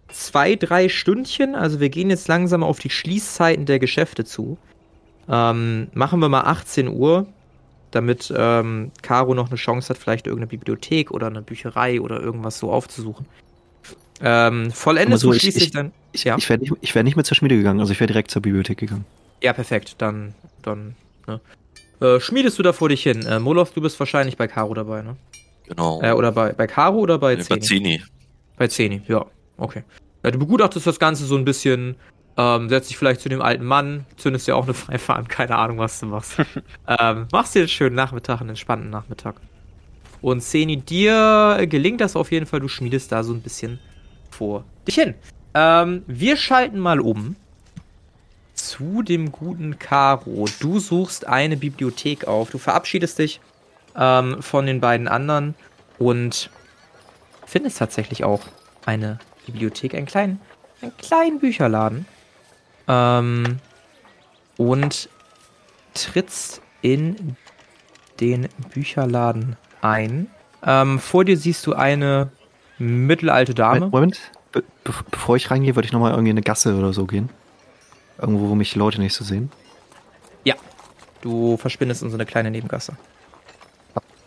[0.08, 1.54] zwei, drei Stündchen.
[1.54, 4.58] Also wir gehen jetzt langsam auf die Schließzeiten der Geschäfte zu.
[5.30, 7.28] Ähm, machen wir mal 18 Uhr,
[7.92, 12.60] damit ähm, Caro noch eine Chance hat, vielleicht irgendeine Bibliothek oder eine Bücherei oder irgendwas
[12.60, 13.26] so aufzusuchen.
[14.22, 15.92] Ähm, vollendest so, du ich- schließlich ich- dann.
[16.12, 16.36] Ich, ja.
[16.38, 18.42] ich wäre nicht, ich wär nicht mehr zur Schmiede gegangen, also ich wäre direkt zur
[18.42, 19.06] Bibliothek gegangen.
[19.44, 19.96] ja, perfekt.
[20.00, 20.34] Dann,
[20.64, 20.96] dann,
[21.28, 21.40] ne?
[22.02, 23.24] Äh, schmiedest du da vor dich hin?
[23.26, 25.16] Äh, Moloth, du bist wahrscheinlich bei Caro dabei, ne?
[25.68, 26.02] Genau.
[26.02, 27.62] Äh, oder bei, bei Caro oder bei Nee, bei Zeni?
[27.62, 28.04] Zini.
[28.58, 29.26] Bei Zeni, ja.
[29.58, 29.84] Okay.
[30.24, 31.96] Ja, du begutachtest das Ganze so ein bisschen,
[32.38, 35.58] ähm, setzt dich vielleicht zu dem alten Mann, zündest dir auch eine Pfeife an, keine
[35.58, 36.38] Ahnung, was du machst.
[36.88, 39.36] ähm, machst dir einen schönen Nachmittag, einen entspannten Nachmittag.
[40.22, 43.80] Und Seni, dir gelingt das auf jeden Fall, du schmiedest da so ein bisschen
[44.30, 45.16] vor dich hin.
[45.54, 47.36] Ähm, wir schalten mal um
[48.54, 50.46] zu dem guten Caro.
[50.60, 52.50] Du suchst eine Bibliothek auf.
[52.50, 53.40] Du verabschiedest dich
[53.96, 55.56] ähm, von den beiden anderen
[55.98, 56.50] und
[57.46, 58.42] findest tatsächlich auch
[58.86, 60.42] eine Bibliothek, einen kleinen,
[60.82, 62.06] einen kleinen Bücherladen.
[62.88, 63.60] Ähm,
[64.58, 65.10] und
[65.94, 67.36] trittst in
[68.20, 70.28] den Bücherladen ein.
[70.64, 72.32] Ähm, vor dir siehst du eine
[72.80, 73.88] mittelalte Dame.
[73.88, 77.06] Moment, be be bevor ich reingehe, würde ich nochmal irgendwie in eine Gasse oder so
[77.06, 77.30] gehen.
[78.20, 79.52] Irgendwo, wo mich die Leute nicht so sehen.
[81.22, 82.96] Du verschwindest in so eine kleine Nebengasse.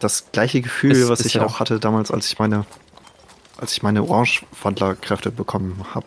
[0.01, 2.67] Das gleiche Gefühl, Ist- was ist ich ja auch hatte damals, als ich meine,
[3.59, 6.07] als ich meine Orange-Wandlerkräfte bekommen habe.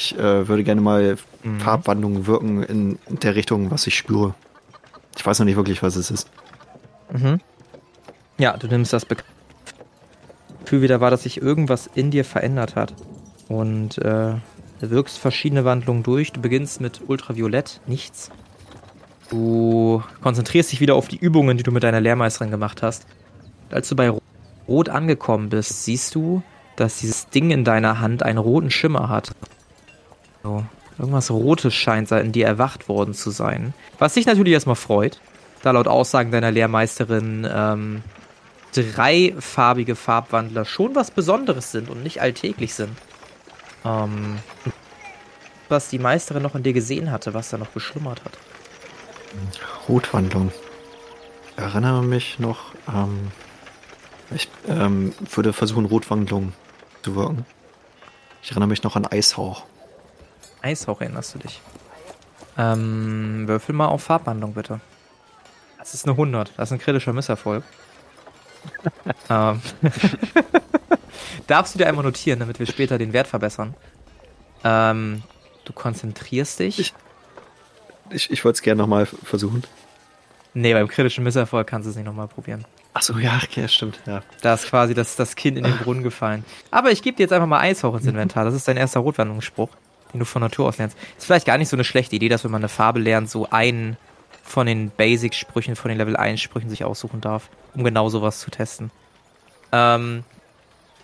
[0.00, 1.60] Ich äh, würde gerne mal Mhm.
[1.60, 4.34] Farbwandlungen wirken in der Richtung, was ich spüre.
[5.16, 6.28] Ich weiß noch nicht wirklich, was es ist.
[7.12, 7.40] Mhm.
[8.38, 9.16] Ja, du nimmst das Be
[10.60, 12.92] Gefühl wieder wahr, dass sich irgendwas in dir verändert hat.
[13.48, 14.34] Und äh,
[14.80, 16.30] du wirkst verschiedene Wandlungen durch.
[16.32, 18.30] Du beginnst mit Ultraviolett, nichts.
[19.30, 23.06] Du konzentrierst dich wieder auf die Übungen, die du mit deiner Lehrmeisterin gemacht hast.
[23.70, 24.12] Als du bei
[24.66, 26.42] Rot angekommen bist, siehst du,
[26.76, 29.32] dass dieses Ding in deiner Hand einen roten Schimmer hat.
[30.48, 30.64] So,
[30.98, 33.74] irgendwas Rotes scheint in dir erwacht worden zu sein.
[33.98, 35.20] Was dich natürlich erstmal freut
[35.62, 38.02] da laut Aussagen deiner Lehrmeisterin ähm,
[38.72, 42.96] dreifarbige Farbwandler schon was Besonderes sind und nicht alltäglich sind.
[43.84, 44.38] Ähm,
[45.68, 48.38] was die Meisterin noch in dir gesehen hatte, was da noch geschlummert hat.
[49.88, 50.52] Rotwandlung.
[51.56, 53.30] Ich erinnere mich noch, ähm,
[54.34, 56.52] ich ähm, würde versuchen, Rotwandlung
[57.02, 57.44] zu wirken.
[58.42, 59.64] Ich erinnere mich noch an Eishauch.
[60.62, 61.60] Eishauch erinnerst du dich.
[62.56, 64.80] Ähm, würfel mal auf Farbwandlung, bitte.
[65.78, 66.52] Das ist eine 100.
[66.56, 67.62] Das ist ein kritischer Misserfolg.
[69.30, 69.60] ähm,
[71.46, 73.74] Darfst du dir einmal notieren, damit wir später den Wert verbessern.
[74.64, 75.22] Ähm,
[75.64, 76.78] du konzentrierst dich.
[76.78, 76.94] Ich-
[78.10, 79.62] Ich, ich wollte es gerne nochmal versuchen.
[80.54, 82.64] Nee, beim kritischen Misserfolg kannst du es nicht nochmal probieren.
[82.94, 84.22] Achso, ja, okay, stimmt, ja.
[84.40, 86.44] Da ist quasi das, das Kind in den Brunnen gefallen.
[86.70, 88.44] Aber ich gebe dir jetzt einfach mal Eishauch ins Inventar.
[88.44, 89.68] Das ist dein erster Rotwandlungsspruch,
[90.12, 90.96] den du von Natur aus lernst.
[91.16, 93.48] Ist vielleicht gar nicht so eine schlechte Idee, dass wenn man eine Farbe lernt, so
[93.50, 93.96] einen
[94.42, 98.90] von den Basic-Sprüchen, von den Level 1-Sprüchen sich aussuchen darf, um genau sowas zu testen.
[99.72, 100.24] Ähm,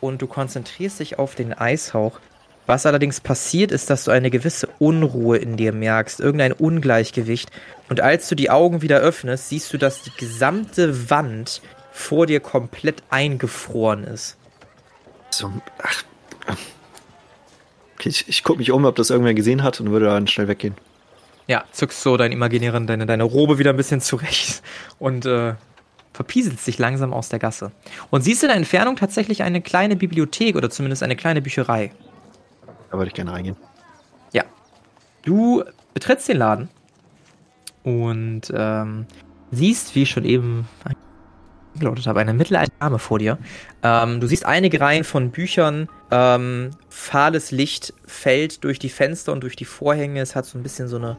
[0.00, 2.20] und du konzentrierst dich auf den Eishauch.
[2.66, 7.50] Was allerdings passiert, ist, dass du eine gewisse Unruhe in dir merkst, irgendein Ungleichgewicht.
[7.90, 11.61] Und als du die Augen wieder öffnest, siehst du, dass die gesamte Wand
[11.92, 14.38] vor dir komplett eingefroren ist.
[15.30, 15.52] So,
[15.82, 16.05] ach.
[17.95, 20.49] Okay, ich, ich gucke mich um, ob das irgendwer gesehen hat und würde dann schnell
[20.49, 20.74] weggehen.
[21.47, 24.62] Ja, zückst so dein imaginären, deine, deine Robe wieder ein bisschen zurecht
[24.99, 25.55] und äh,
[26.12, 27.72] verpieselst dich langsam aus der Gasse.
[28.11, 31.92] Und siehst in der Entfernung tatsächlich eine kleine Bibliothek oder zumindest eine kleine Bücherei.
[32.90, 33.57] Da würde ich gerne reingehen.
[35.24, 35.64] Du
[35.95, 36.68] betrittst den Laden
[37.82, 39.07] und ähm,
[39.51, 40.68] siehst, wie ich schon eben
[41.74, 43.38] angedeutet habe, eine mittelalte Dame vor dir.
[43.82, 45.88] Ähm, du siehst einige Reihen von Büchern.
[46.16, 50.20] Ähm, fahles Licht fällt durch die Fenster und durch die Vorhänge.
[50.20, 51.16] Es hat so ein bisschen so eine,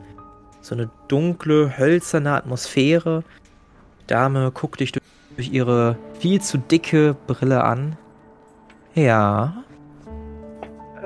[0.62, 3.26] so eine dunkle, hölzerne Atmosphäre.
[4.02, 5.04] Die Dame guckt dich durch,
[5.36, 7.98] durch ihre viel zu dicke Brille an.
[8.94, 9.66] Ja.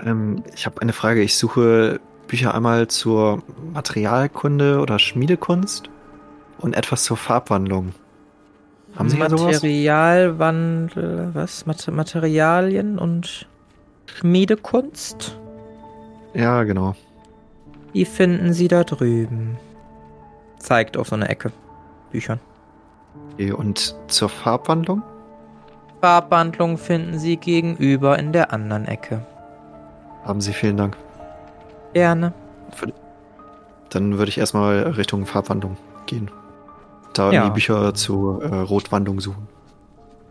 [0.06, 1.24] Ähm, ich habe eine Frage.
[1.24, 3.42] Ich suche Bücher einmal zur
[3.74, 5.90] Materialkunde oder Schmiedekunst
[6.60, 7.94] und etwas zur Farbwandlung.
[8.96, 9.18] Haben Sie?
[9.18, 11.66] Materialwandel, was?
[11.66, 13.48] Mat Materialien und
[14.16, 15.38] Schmiedekunst?
[16.34, 16.96] Ja, genau.
[17.94, 19.58] Die finden Sie da drüben.
[20.58, 21.52] Zeigt auf so eine Ecke.
[22.12, 22.40] Büchern.
[23.34, 25.02] Okay, und zur Farbwandlung?
[26.02, 29.26] Farbwandlung finden Sie gegenüber in der anderen Ecke.
[30.24, 30.98] Haben Sie vielen Dank.
[31.94, 32.34] Gerne.
[33.90, 36.30] Dann würde ich erstmal Richtung Farbwandlung gehen.
[37.14, 37.46] Da Ja.
[37.46, 39.48] die Bücher zur äh, Rotwandlung suchen.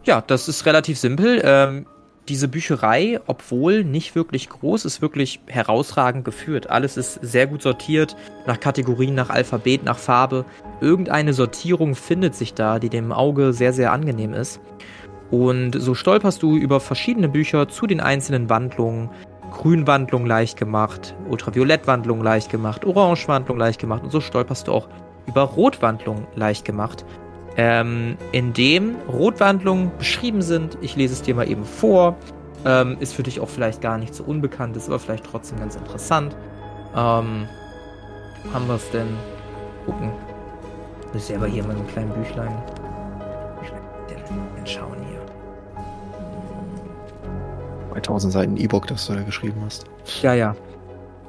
[0.05, 1.41] Ja, das ist relativ simpel.
[1.45, 1.87] Ähm,
[2.29, 6.71] diese Bücherei, obwohl nicht wirklich groß, ist wirklich herausragend geführt.
[6.71, 8.17] Alles ist sehr gut sortiert,
[8.47, 10.45] nach Kategorien, nach Alphabet, nach Farbe.
[10.81, 14.61] Irgendeine Sortierung findet sich da, die dem Auge sehr, sehr angenehm ist.
[15.31, 19.11] Und so stolperst du über verschiedene Bücher zu den einzelnen Wandlungen.
[19.51, 24.89] Grünwandlung leicht gemacht, Ultraviolettwandlung leicht gemacht, Orangewandlung leicht gemacht und so stolperst du auch
[25.27, 27.05] über Rotwandlung leicht gemacht
[27.59, 30.79] ähm, in dem Rotwandlungen beschrieben sind.
[30.81, 32.17] Ich lese es dir mal eben vor.
[32.65, 35.77] Ähm, ist für dich auch vielleicht gar nicht so unbekannt, ist aber vielleicht trotzdem ganz
[35.77, 36.35] interessant.
[36.95, 37.47] Ähm,
[38.53, 39.09] haben wir es denn?
[39.85, 40.11] Gucken.
[41.29, 42.63] Ja aber hier mal so ein kleines Büchlein.
[44.57, 45.21] Denn schauen hier.
[47.93, 49.87] 2000 Seiten E-Book, das du da geschrieben hast.
[50.23, 50.55] Ja, ja.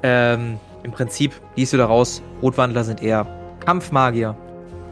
[0.03, 3.25] Ähm, Im Prinzip liest du daraus, Rotwandler sind eher
[3.65, 4.35] Kampfmagier.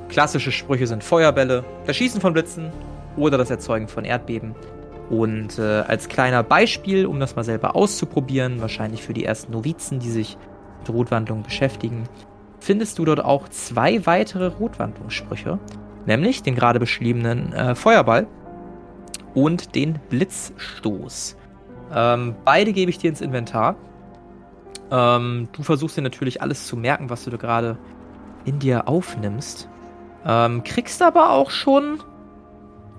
[0.10, 2.72] Klassische Sprüche sind Feuerbälle, das Schießen von Blitzen
[3.18, 4.55] oder das Erzeugen von Erdbeben.
[5.10, 9.99] Und äh, als kleiner Beispiel, um das mal selber auszuprobieren, wahrscheinlich für die ersten Novizen,
[9.99, 10.38] die sich
[10.80, 12.03] mit Rotwandlung beschäftigen,
[12.60, 15.60] findest du dort auch zwei weitere Rotwandlungssprüche,
[16.05, 18.28] nämlich den gerade beschriebenen äh, Feuerball
[19.34, 21.38] und den Blitzstoß.
[21.93, 23.76] Ähm, beide gebe ich dir ins Inventar.
[24.91, 27.78] Ähm, du versuchst dir natürlich alles zu merken, was du da gerade
[28.45, 29.70] in dir aufnimmst.
[30.28, 32.03] Ähm, kriegst aber auch schon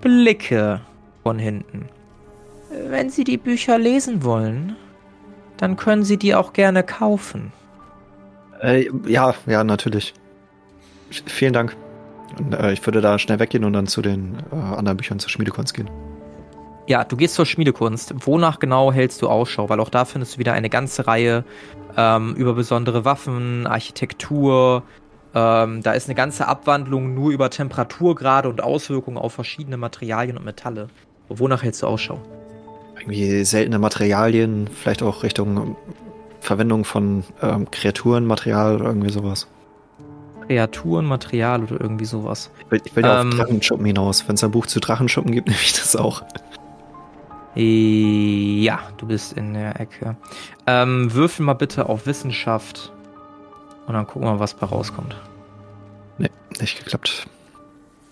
[0.01, 0.81] Blicke
[1.23, 1.89] von hinten.
[2.87, 4.75] Wenn Sie die Bücher lesen wollen,
[5.57, 7.51] dann können Sie die auch gerne kaufen.
[8.61, 10.13] Äh, ja, ja, natürlich.
[11.09, 11.75] Vielen Dank.
[12.37, 15.29] Und, äh, ich würde da schnell weggehen und dann zu den äh, anderen Büchern zur
[15.29, 15.89] Schmiedekunst gehen.
[16.87, 18.13] Ja, du gehst zur Schmiedekunst.
[18.25, 19.69] Wonach genau hältst du Ausschau?
[19.69, 21.43] Weil auch da findest du wieder eine ganze Reihe
[21.95, 24.83] ähm, über besondere Waffen, Architektur.
[25.35, 30.45] Ähm, da ist eine ganze Abwandlung nur über Temperaturgrade und Auswirkungen auf verschiedene Materialien und
[30.45, 30.87] Metalle.
[31.29, 32.19] Wonach hältst du Ausschau?
[32.99, 35.77] Irgendwie seltene Materialien, vielleicht auch Richtung
[36.41, 39.47] Verwendung von ähm, Kreaturenmaterial oder irgendwie sowas.
[40.47, 42.49] Kreaturen, Material oder irgendwie sowas.
[42.65, 43.29] Ich will, ich will ja Ähm.
[43.29, 44.27] auf Drachenschuppen hinaus.
[44.27, 46.23] Wenn es ein Buch zu Drachenschuppen gibt, nehme ich das auch.
[47.55, 50.15] Ja, du bist in der Ecke.
[50.65, 52.93] Ähm, würfel mal bitte auf Wissenschaft.
[53.89, 55.15] Und dann gucken wir, was bei rauskommt.
[56.19, 56.29] Nee,
[56.61, 57.25] nicht geklappt.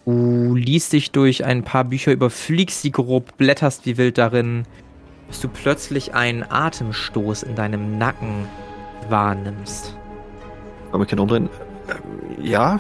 [0.06, 4.64] Du liest dich durch ein paar Bücher, überfliegst sie grob, blätterst wie wild darin,
[5.28, 8.48] bis du plötzlich einen Atemstoß in deinem Nacken
[9.08, 9.96] wahrnimmst.
[10.92, 11.48] Aber ich kann umdrehen.
[11.90, 12.80] Ähm, ja,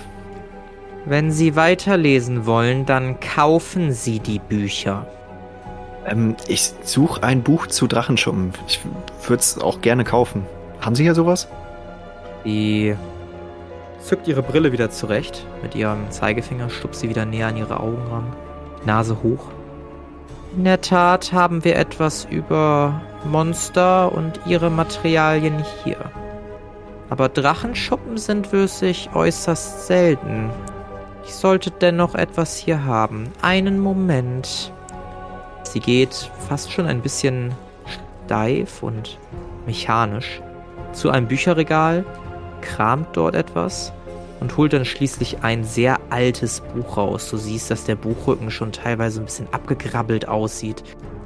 [1.06, 5.06] Wenn Sie weiterlesen wollen, dann kaufen Sie die Bücher.
[6.08, 8.54] ähm, ich suche ein Buch zu Drachenschuppen.
[8.68, 8.80] Ich
[9.28, 10.48] würde es auch gerne kaufen.
[10.82, 11.48] Haben Sie hier sowas?
[12.48, 12.96] Sie
[14.00, 15.46] zückt ihre Brille wieder zurecht.
[15.62, 18.34] Mit ihrem Zeigefinger stupst sie wieder näher an ihre Augen ran.
[18.86, 19.50] Nase hoch.
[20.56, 25.98] In der Tat haben wir etwas über Monster und ihre Materialien hier.
[27.10, 30.50] Aber Drachenschuppen sind wirklich äußerst selten.
[31.26, 33.26] Ich sollte dennoch etwas hier haben.
[33.42, 34.72] Einen Moment.
[35.64, 37.52] Sie geht fast schon ein bisschen
[38.26, 39.20] steif und
[39.66, 40.42] mechanisch
[40.94, 42.06] zu einem Bücherregal,
[42.68, 43.94] kramt dort etwas
[44.40, 47.30] und holt dann schließlich ein sehr altes Buch raus.
[47.30, 50.84] Du siehst, dass der Buchrücken schon teilweise ein bisschen abgegrabbelt aussieht.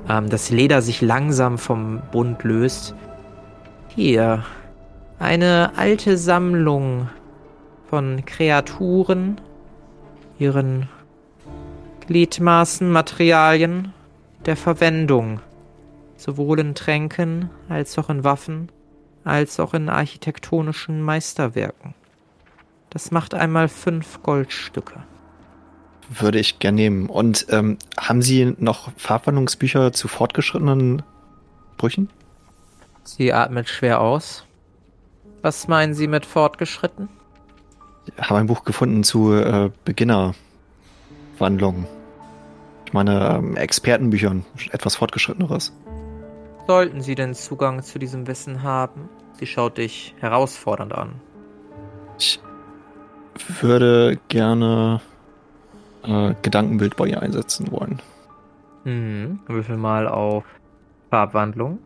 [0.08, 2.96] Ähm, das Leder sich langsam vom Bund löst.
[3.96, 4.46] Hier.
[5.20, 7.10] Eine alte Sammlung
[7.90, 9.40] von Kreaturen,
[10.40, 10.90] ihren
[12.08, 13.94] Gliedmaßen, Materialien
[14.46, 15.40] der Verwendung.
[16.16, 18.70] Sowohl in Tränken als auch in Waffen
[19.24, 21.94] als auch in architektonischen Meisterwerken.
[22.90, 25.04] Das macht einmal fünf Goldstücke.
[26.10, 27.08] Würde ich gern nehmen.
[27.08, 31.04] Und ähm, haben Sie noch Farbwandlungsbücher zu fortgeschrittenen
[31.78, 32.10] Brüchen?
[33.04, 34.46] Sie atmet schwer aus.
[35.42, 37.10] Was meinen Sie mit fortgeschritten?
[38.06, 41.88] Ich habe ein Buch gefunden zu äh, Beginnerwandlungen.
[42.86, 45.72] Ich meine, ähm, Expertenbüchern, etwas fortgeschritteneres.
[46.72, 49.10] Sollten Sie denn Zugang zu diesem Wissen haben?
[49.34, 51.16] Sie schaut dich herausfordernd an.
[52.18, 52.40] Ich
[53.60, 55.02] würde gerne
[56.04, 58.02] äh, Gedankenbild bei ihr einsetzen wollen.
[58.86, 60.46] Hm, würfel mal auf
[61.10, 61.80] Farbwandlung.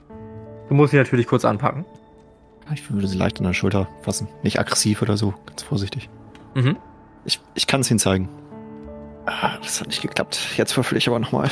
[0.70, 1.84] Du musst sie natürlich kurz anpacken.
[2.72, 4.28] Ich würde sie leicht an der Schulter fassen.
[4.44, 6.12] Nicht aggressiv oder so, ganz vorsichtig.
[6.54, 6.78] Mhm.
[7.26, 8.30] Ich, ich kann es Ihnen zeigen.
[9.26, 10.40] Ah, das hat nicht geklappt.
[10.58, 11.50] Jetzt würfel ich aber nochmal.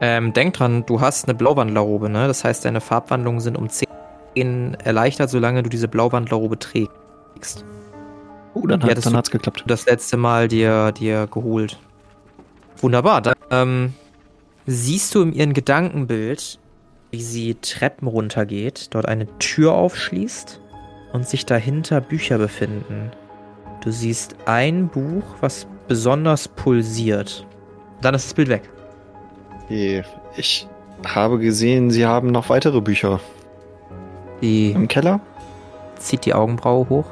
[0.00, 2.26] Ähm, denk dran, du hast eine Blauwandlerrobe, ne?
[2.26, 7.64] Das heißt, deine Farbwandlungen sind um 10 erleichtert, solange du diese Blauwandlerrobe trägst.
[8.54, 9.64] Oh, dann, Ja, hat, das dann hat's geklappt.
[9.66, 11.78] das letzte Mal dir, dir geholt.
[12.78, 13.22] Wunderbar.
[13.22, 13.94] Dann ähm,
[14.66, 16.58] siehst du in ihrem Gedankenbild,
[17.10, 20.60] wie sie Treppen runtergeht, dort eine Tür aufschließt
[21.12, 23.10] und sich dahinter Bücher befinden.
[23.82, 27.46] Du siehst ein Buch, was besonders pulsiert.
[28.02, 28.68] Dann ist das Bild weg.
[29.66, 30.02] Okay.
[30.36, 30.66] Ich
[31.06, 33.20] habe gesehen, Sie haben noch weitere Bücher
[34.40, 35.20] Die im Keller.
[35.98, 37.04] zieht die Augenbraue hoch.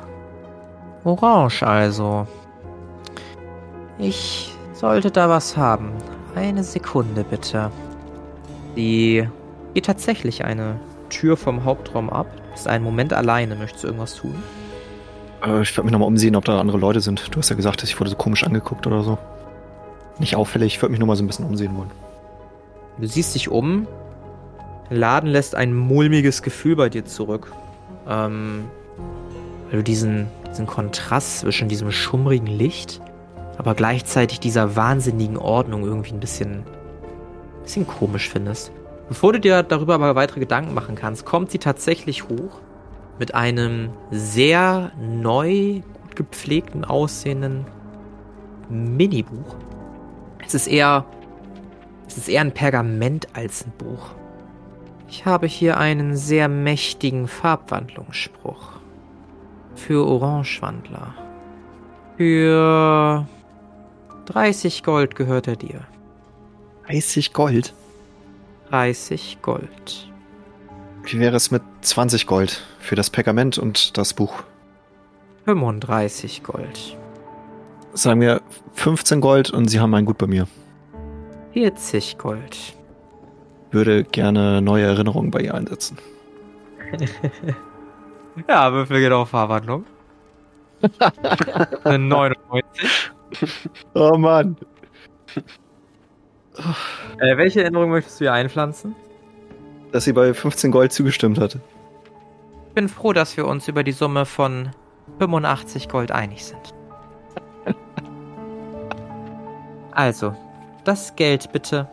[1.05, 2.27] Orange also.
[3.99, 5.93] Ich sollte da was haben.
[6.35, 7.71] Eine Sekunde bitte.
[8.75, 9.29] Sie
[9.75, 10.81] geht tatsächlich eine
[11.11, 12.27] Tür vom Hauptraum ab.
[12.55, 13.55] Ist einen Moment alleine.
[13.57, 14.35] Möchtest du irgendwas tun?
[15.45, 17.35] Äh, ich werde mich nochmal umsehen, ob da andere Leute sind.
[17.35, 19.19] Du hast ja gesagt, ich wurde so komisch angeguckt oder so.
[20.19, 21.91] Nicht auffällig, ich würde mich nur mal so ein bisschen umsehen wollen.
[22.99, 23.87] Du siehst dich um.
[24.91, 27.53] Der Laden lässt ein mulmiges Gefühl bei dir zurück.
[28.09, 28.65] Ähm,
[29.71, 33.01] weil du diesen, diesen Kontrast zwischen diesem schummrigen Licht,
[33.57, 36.65] aber gleichzeitig dieser wahnsinnigen Ordnung irgendwie ein bisschen,
[37.63, 38.71] bisschen komisch findest.
[39.09, 42.61] Bevor du dir darüber aber weitere Gedanken machen kannst, kommt sie tatsächlich hoch
[43.19, 47.67] mit einem sehr neu, gut gepflegten aussehenden
[48.69, 49.57] Minibuch.
[50.47, 51.05] Es ist eher,
[52.07, 54.11] es ist eher ein Pergament als ein Buch.
[55.09, 58.73] Ich habe hier einen sehr mächtigen Farbwandlungsspruch.
[59.75, 61.15] Für Orangewandler.
[62.17, 63.27] Für
[64.27, 65.81] 30 Gold gehört er dir.
[66.87, 67.75] 30 Gold?
[68.71, 70.11] 30 Gold.
[71.05, 74.43] Wie wäre es mit 20 Gold für das Pergament und das Buch?
[75.45, 76.97] 35 Gold.
[77.93, 78.41] Sagen wir
[78.73, 80.49] 15 Gold und Sie haben ein Gut bei mir.
[81.55, 82.75] 40 Gold.
[83.71, 85.97] Würde gerne neue Erinnerungen bei ihr einsetzen.
[88.49, 89.87] ja, Würfel geht auf Fahrwandlung.
[91.85, 92.65] Eine 99.
[93.95, 94.57] Oh Mann.
[97.19, 98.97] Äh, welche Erinnerung möchtest du hier einpflanzen?
[99.93, 101.55] Dass sie bei 15 Gold zugestimmt hat.
[102.69, 104.71] Ich bin froh, dass wir uns über die Summe von
[105.21, 106.75] 85 Gold einig sind.
[109.97, 110.35] Also,
[110.85, 111.89] das Geld bitte.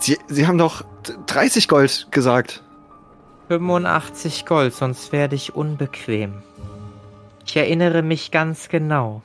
[0.00, 0.84] Sie, Sie haben doch
[1.26, 2.62] 30 Gold gesagt.
[3.48, 6.42] 85 Gold, sonst werde ich unbequem.
[7.44, 9.22] Ich erinnere mich ganz genau.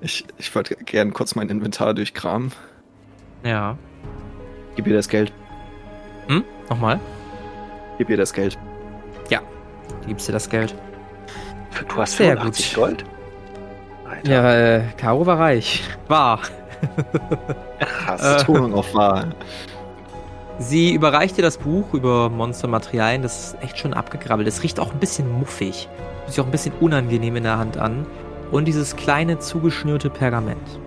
[0.00, 2.52] Ich, ich wollte gern kurz mein Inventar durchkramen.
[3.44, 3.76] Ja.
[4.76, 5.32] Gib ihr das Geld.
[6.28, 6.44] Hm?
[6.68, 7.00] Nochmal?
[7.98, 8.56] Gib ihr das Geld.
[9.28, 9.40] Ja.
[10.06, 10.74] Gibst dir das Geld.
[11.88, 12.84] Du hast Sehr 85 gut.
[12.84, 13.04] Gold?
[14.08, 15.82] Alter, Ja, äh, Caro war reich.
[16.08, 16.40] War.
[17.78, 18.22] krass.
[18.24, 19.26] äh, Betonung auf wahr.
[20.58, 23.22] Sie überreicht dir das Buch über Monstermaterialien.
[23.22, 24.48] Das ist echt schon abgegrabbelt.
[24.48, 25.88] Es riecht auch ein bisschen muffig.
[26.22, 28.06] Fühlt sich auch ein bisschen unangenehm in der Hand an.
[28.50, 30.78] Und dieses kleine zugeschnürte Pergament.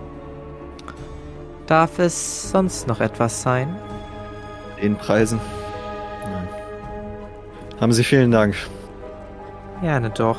[1.66, 3.76] Darf es sonst noch etwas sein?
[4.82, 5.38] Den Preisen.
[6.24, 6.48] Nein.
[7.80, 8.56] Haben Sie vielen Dank.
[9.80, 10.38] Gerne doch.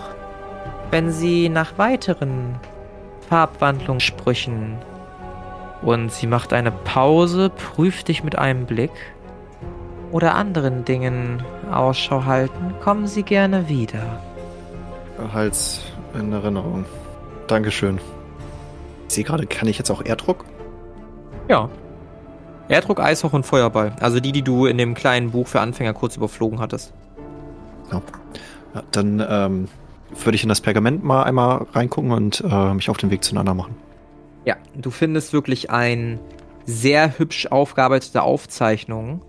[0.91, 2.55] Wenn Sie nach weiteren
[3.33, 4.77] Farbwandlungssprüchen
[5.81, 8.91] und sie macht eine Pause, prüft dich mit einem Blick
[10.11, 14.21] oder anderen Dingen Ausschau halten, kommen Sie gerne wieder.
[15.33, 15.81] Hals
[16.13, 16.85] in Erinnerung.
[17.47, 17.99] Dankeschön.
[19.07, 20.45] Ich sehe gerade, kann ich jetzt auch Erdruck?
[21.49, 21.69] Ja.
[22.67, 23.95] Erdruck, Eishoch und Feuerball.
[23.99, 26.93] Also die, die du in dem kleinen Buch für Anfänger kurz überflogen hattest.
[27.91, 27.99] Ja.
[28.75, 29.67] ja dann ähm,
[30.23, 33.53] würde ich in das Pergament mal einmal reingucken und äh, mich auf den Weg zueinander
[33.53, 33.75] machen.
[34.45, 36.19] Ja, du findest wirklich ein
[36.65, 39.21] sehr hübsch aufgearbeitete Aufzeichnung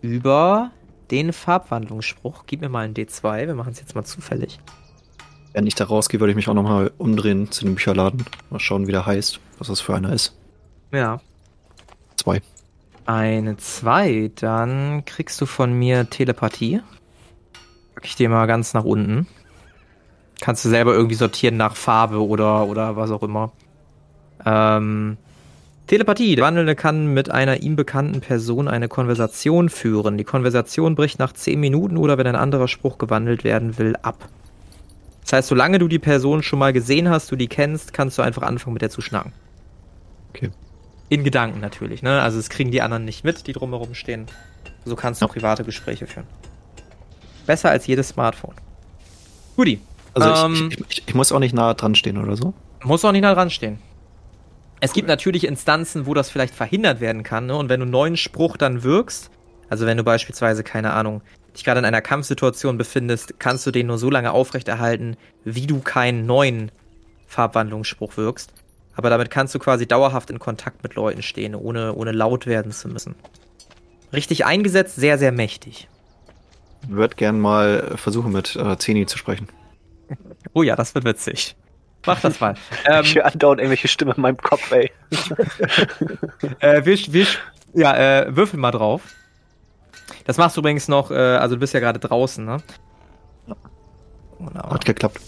[0.00, 0.70] über
[1.10, 2.44] den Farbwandlungsspruch.
[2.46, 4.60] Gib mir mal ein D2, wir machen es jetzt mal zufällig.
[5.52, 8.24] Wenn ich da rausgehe, würde ich mich auch nochmal umdrehen zu dem Bücherladen.
[8.50, 10.36] Mal schauen, wie der heißt, was das für einer ist.
[10.90, 11.20] Ja.
[12.16, 12.42] Zwei.
[13.06, 16.80] Eine 2, dann kriegst du von mir Telepathie.
[17.94, 19.28] Pack ich dir mal ganz nach unten.
[20.40, 23.52] Kannst du selber irgendwie sortieren nach Farbe oder, oder was auch immer.
[24.44, 25.16] Ähm,
[25.86, 26.34] Telepathie.
[26.34, 30.16] Der Wandelnde kann mit einer ihm bekannten Person eine Konversation führen.
[30.18, 34.28] Die Konversation bricht nach 10 Minuten oder wenn ein anderer Spruch gewandelt werden will, ab.
[35.22, 38.22] Das heißt, solange du die Person schon mal gesehen hast, du die kennst, kannst du
[38.22, 39.32] einfach anfangen mit der zu schnacken.
[40.30, 40.50] Okay.
[41.08, 42.20] In Gedanken natürlich, ne?
[42.20, 44.26] Also es kriegen die anderen nicht mit, die drumherum stehen.
[44.84, 45.32] So kannst du Ja.
[45.32, 46.26] private Gespräche führen.
[47.46, 48.54] Besser als jedes Smartphone.
[49.56, 49.80] Guti.
[50.14, 52.54] Also Ähm, ich, ich, ich muss auch nicht nah dran stehen oder so.
[52.82, 53.78] Muss auch nicht nah dran stehen.
[54.80, 57.56] Es gibt natürlich Instanzen, wo das vielleicht verhindert werden kann, ne?
[57.56, 59.30] Und wenn du einen neuen Spruch dann wirkst,
[59.70, 61.22] also wenn du beispielsweise, keine Ahnung,
[61.54, 65.80] dich gerade in einer Kampfsituation befindest, kannst du den nur so lange aufrechterhalten, wie du
[65.80, 66.70] keinen neuen
[67.26, 68.52] Farbwandlungsspruch wirkst.
[68.96, 72.70] Aber damit kannst du quasi dauerhaft in Kontakt mit Leuten stehen, ohne, ohne laut werden
[72.70, 73.14] zu müssen.
[74.12, 75.88] Richtig eingesetzt, sehr, sehr mächtig.
[76.86, 79.48] Würde gern mal versuchen, mit äh, Zeni zu sprechen.
[80.52, 81.56] Oh ja, das wird witzig.
[82.06, 82.54] Mach das mal.
[82.86, 84.90] ähm, ich höre andauernd irgendwelche Stimmen in meinem Kopf, ey.
[86.60, 87.26] äh, wir, wir,
[87.74, 89.02] ja, äh, würfel mal drauf.
[90.24, 92.58] Das machst du übrigens noch, äh, also du bist ja gerade draußen, ne?
[94.38, 94.74] Wunderbar.
[94.74, 95.20] Hat geklappt.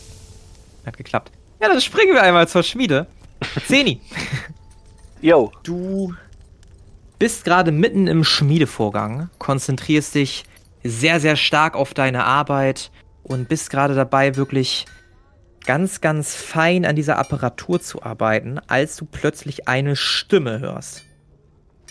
[0.84, 1.32] Hat geklappt.
[1.60, 3.06] Ja, dann springen wir einmal zur Schmiede.
[3.66, 4.00] Zeni,
[5.20, 5.52] Yo.
[5.62, 6.14] du
[7.18, 10.44] bist gerade mitten im Schmiedevorgang, konzentrierst dich
[10.84, 12.90] sehr, sehr stark auf deine Arbeit
[13.28, 14.86] und bist gerade dabei, wirklich
[15.64, 21.02] ganz, ganz fein an dieser Apparatur zu arbeiten, als du plötzlich eine Stimme hörst.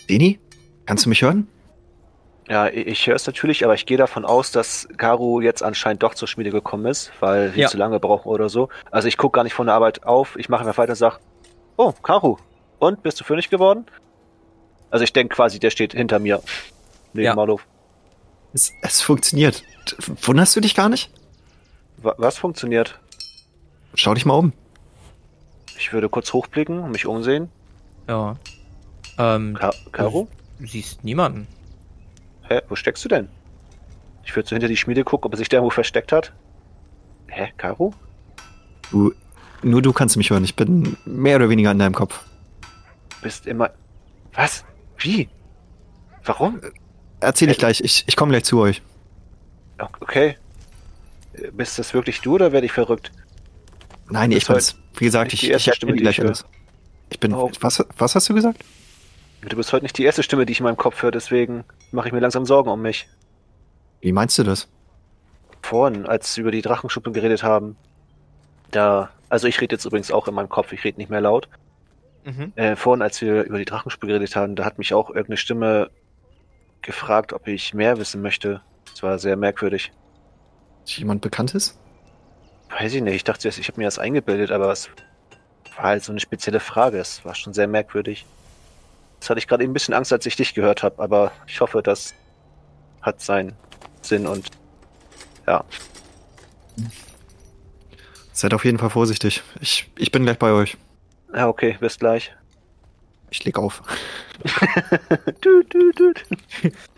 [0.08, 0.38] Deni,
[0.86, 1.46] kannst du mich hören?
[2.48, 6.02] Ja, ich, ich höre es natürlich, aber ich gehe davon aus, dass Karu jetzt anscheinend
[6.02, 7.68] doch zur Schmiede gekommen ist, weil wir Ja.
[7.68, 8.68] zu lange brauchen oder so.
[8.90, 11.18] Also ich gucke gar nicht von der Arbeit auf, ich mache mir weiter und sag,
[11.76, 12.36] oh, Karu,
[12.78, 13.86] und, bist du König geworden?
[14.90, 16.40] Also ich denke quasi, der steht hinter mir.
[17.12, 17.34] Neben Ja.
[17.34, 17.58] Marlow.
[18.54, 19.62] Es, es funktioniert.
[20.22, 21.10] Wunderst du dich gar nicht?
[22.06, 23.00] Wa- Was funktioniert?
[23.94, 24.52] Schau dich mal um.
[25.78, 27.50] Ich würde kurz hochblicken und mich umsehen.
[28.08, 28.36] Ja.
[29.18, 30.28] Ähm, Ka Karu?
[30.60, 31.46] du siehst niemanden.
[32.48, 33.28] Hä, wo steckst du denn?
[34.24, 36.32] Ich würde so hinter die Schmiede gucken, ob er sich da irgendwo versteckt hat.
[37.26, 37.92] Hä, Karu?
[38.92, 39.12] Du,
[39.62, 40.44] nur du kannst mich hören.
[40.44, 42.24] Ich bin mehr oder weniger in deinem Kopf.
[43.20, 43.70] Bist immer.
[44.34, 44.64] Was?
[44.98, 45.28] Wie?
[46.24, 46.60] Warum?
[47.20, 47.80] Erzähl ich Äh, gleich.
[47.80, 48.80] Ich, ich komme gleich zu euch.
[49.78, 50.36] Okay.
[51.52, 53.12] Bist das wirklich du oder werde ich verrückt?
[54.08, 54.76] Nein, ich bin's.
[54.96, 56.44] Wie gesagt, ich, ich Stimme, die gleich ich alles.
[57.10, 57.34] Ich bin.
[57.34, 57.50] Oh.
[57.60, 58.64] Was, was hast du gesagt?
[59.42, 62.08] Du bist heute nicht die erste Stimme, die ich in meinem Kopf höre, deswegen mache
[62.08, 63.08] ich mir langsam Sorgen um mich.
[64.00, 64.68] Wie meinst du das?
[65.62, 67.76] Vorhin, als wir über die Drachenschuppe geredet haben,
[68.70, 69.10] da.
[69.28, 71.48] Also ich rede jetzt übrigens auch in meinem Kopf, ich rede nicht mehr laut.
[72.24, 72.52] Mhm.
[72.54, 75.90] Äh, vorhin, als wir über die Drachenschuppe geredet haben, da hat mich auch irgendeine Stimme
[76.82, 78.62] gefragt, ob ich mehr wissen möchte.
[78.90, 79.92] Das war sehr merkwürdig.
[80.86, 81.76] Ist jemand Bekanntes?
[82.70, 84.88] Weiß ich nicht, ich dachte, ich habe mir das eingebildet, aber es
[85.74, 86.98] war halt so eine spezielle Frage.
[86.98, 88.24] Es war schon sehr merkwürdig.
[89.14, 91.60] Jetzt hatte ich gerade eben ein bisschen Angst, als ich dich gehört habe, aber ich
[91.60, 92.14] hoffe, das
[93.02, 93.54] hat seinen
[94.00, 94.48] Sinn und
[95.46, 95.64] ja.
[98.32, 99.42] Seid auf jeden Fall vorsichtig.
[99.60, 100.76] Ich, ich bin gleich bei euch.
[101.34, 102.32] Ja, okay, bis gleich.
[103.30, 103.82] Ich leg auf.
[105.44, 106.24] Düt, düt, düt.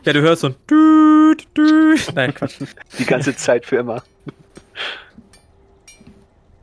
[0.05, 2.13] Ja, du hörst so ein Düt, Düt.
[2.15, 2.59] Nein, Quatsch.
[2.99, 4.03] Die ganze Zeit für immer.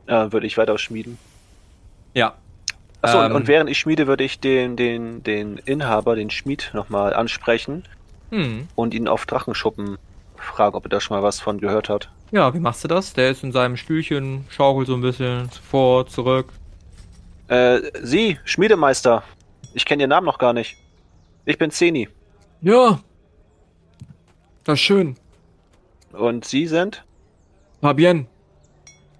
[0.08, 1.18] Ja, würde ich weiter schmieden.
[2.14, 2.34] Ja.
[3.02, 3.34] Achso, Ähm.
[3.34, 7.84] und während ich schmiede, würde ich den, den, den Inhaber, den Schmied, nochmal ansprechen
[8.30, 8.68] Hm.
[8.74, 9.98] und ihn auf Drachenschuppen
[10.36, 12.10] fragen, ob er da schon mal was von gehört hat.
[12.32, 13.12] Ja, wie machst du das?
[13.12, 16.48] Der ist in seinem Stühlchen, schaukelt so ein bisschen vor, zurück.
[17.48, 19.22] Äh, Sie, Schmiedemeister.
[19.74, 20.76] Ich kenne Ihren Namen noch gar nicht.
[21.44, 22.08] Ich bin Zeni.
[22.60, 23.00] Ja.
[24.64, 25.16] Das ist schön.
[26.12, 27.04] Und Sie sind?
[27.80, 28.26] Fabienne.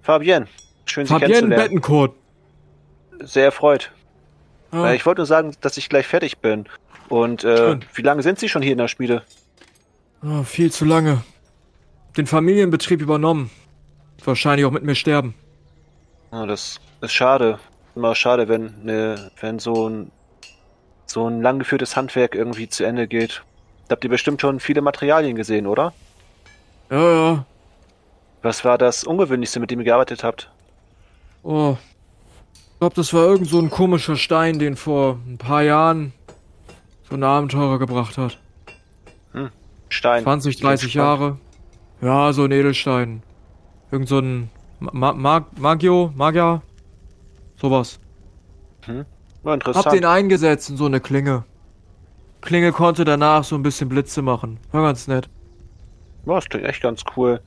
[0.03, 0.49] Fabienne.
[0.87, 1.65] Schön, Sie Fabienne kennenzulernen.
[1.65, 2.15] Bettencourt.
[3.21, 3.93] Sehr erfreut.
[4.73, 6.67] Ah, ich wollte nur sagen, dass ich gleich fertig bin.
[7.09, 9.23] Und äh, wie lange sind Sie schon hier in der Schmiede?
[10.23, 11.23] ah, viel zu lange.
[12.17, 13.51] Den Familienbetrieb übernommen.
[14.25, 15.35] Wahrscheinlich auch mit mir sterben.
[16.31, 17.59] Ah, das ist schade.
[17.95, 20.11] Immer schade, wenn, ne, wenn so ein
[21.07, 23.43] so ein langgeführtes Handwerk irgendwie zu Ende geht.
[23.89, 25.93] Da habt ihr bestimmt schon viele Materialien gesehen, oder?
[26.91, 27.47] Ja, ja.
[28.43, 30.51] Was war das Ungewöhnlichste, mit dem ihr gearbeitet habt?
[31.43, 31.77] Oh.
[32.55, 36.13] Ich glaube, das war irgend so ein komischer Stein, den vor ein paar Jahren
[37.09, 38.39] so ein Abenteurer gebracht hat.
[39.89, 40.25] Stein.
[40.25, 40.95] 20, 30 Spannend.
[40.95, 41.39] Jahre.
[42.01, 43.23] Ja, so ein Edelstein.
[43.91, 44.51] Irgend so ein
[44.81, 46.63] Ma Ma Magio, Magia.
[47.57, 47.99] Sowas.
[49.47, 49.87] War interessant.
[49.87, 51.45] Hab den eingesetzt in so eine Klinge.
[52.41, 54.59] Klinge konnte danach so ein bisschen Blitze machen.
[54.73, 55.29] War ganz nett.
[56.27, 57.41] Ja, das klingt echt ganz cool.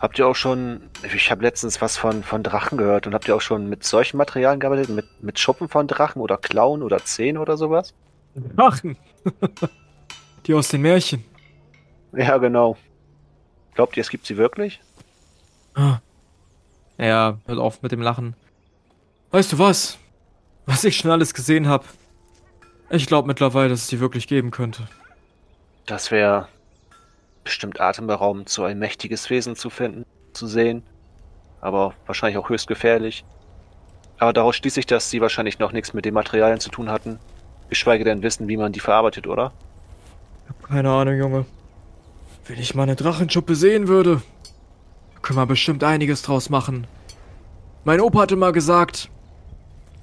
[0.00, 3.36] Habt ihr auch schon, ich habe letztens was von, von Drachen gehört und habt ihr
[3.36, 4.88] auch schon mit solchen Materialien gearbeitet?
[4.88, 7.94] Mit, mit Schuppen von Drachen oder Klauen oder Zähnen oder sowas?
[8.56, 8.96] Drachen.
[10.46, 11.24] Die aus den Märchen.
[12.16, 12.76] Ja, genau.
[13.76, 14.80] Glaubt ihr, es gibt sie wirklich?
[15.74, 15.98] Ah.
[16.98, 18.34] Ja, hört auf mit dem Lachen.
[19.30, 19.98] Weißt du was?
[20.66, 21.84] Was ich schon alles gesehen hab.
[22.90, 24.88] Ich glaube mittlerweile, dass es die wirklich geben könnte.
[25.86, 26.48] Das wäre
[27.42, 30.82] bestimmt atemberaubend, so ein mächtiges Wesen zu finden, zu sehen.
[31.60, 33.24] Aber wahrscheinlich auch höchst gefährlich.
[34.18, 37.18] Aber daraus schließe ich, dass sie wahrscheinlich noch nichts mit den Materialien zu tun hatten.
[37.68, 39.52] Geschweige denn wissen, wie man die verarbeitet, oder?
[40.66, 41.46] Keine Ahnung, Junge.
[42.46, 44.22] Wenn ich mal eine Drachenschuppe sehen würde,
[45.22, 46.86] können wir bestimmt einiges draus machen.
[47.84, 49.10] Mein Opa hatte mal gesagt,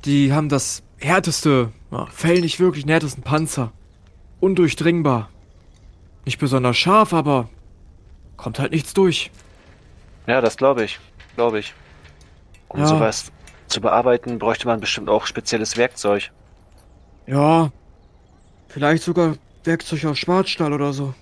[0.06, 3.72] die haben das härteste, ja, Fell nicht wirklich den härtesten Panzer.
[4.40, 5.30] Undurchdringbar.
[6.26, 7.50] Nicht besonders scharf, aber
[8.38, 9.32] kommt halt nichts durch.
[10.28, 11.00] Ja, das glaube ich.
[11.36, 11.74] Glaube ich.
[12.70, 12.88] Um Ja.
[12.88, 13.32] sowas
[13.68, 16.32] zu bearbeiten, bräuchte man bestimmt auch spezielles Werkzeug.
[17.28, 17.72] Ja,
[18.68, 21.14] vielleicht sogar Werkzeug aus Schwarzstahl oder so.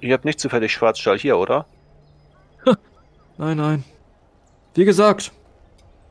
[0.00, 1.66] Ihr habt nicht zufällig Schwarzstahl hier, oder?
[3.38, 3.84] Nein, nein.
[4.74, 5.32] Wie gesagt,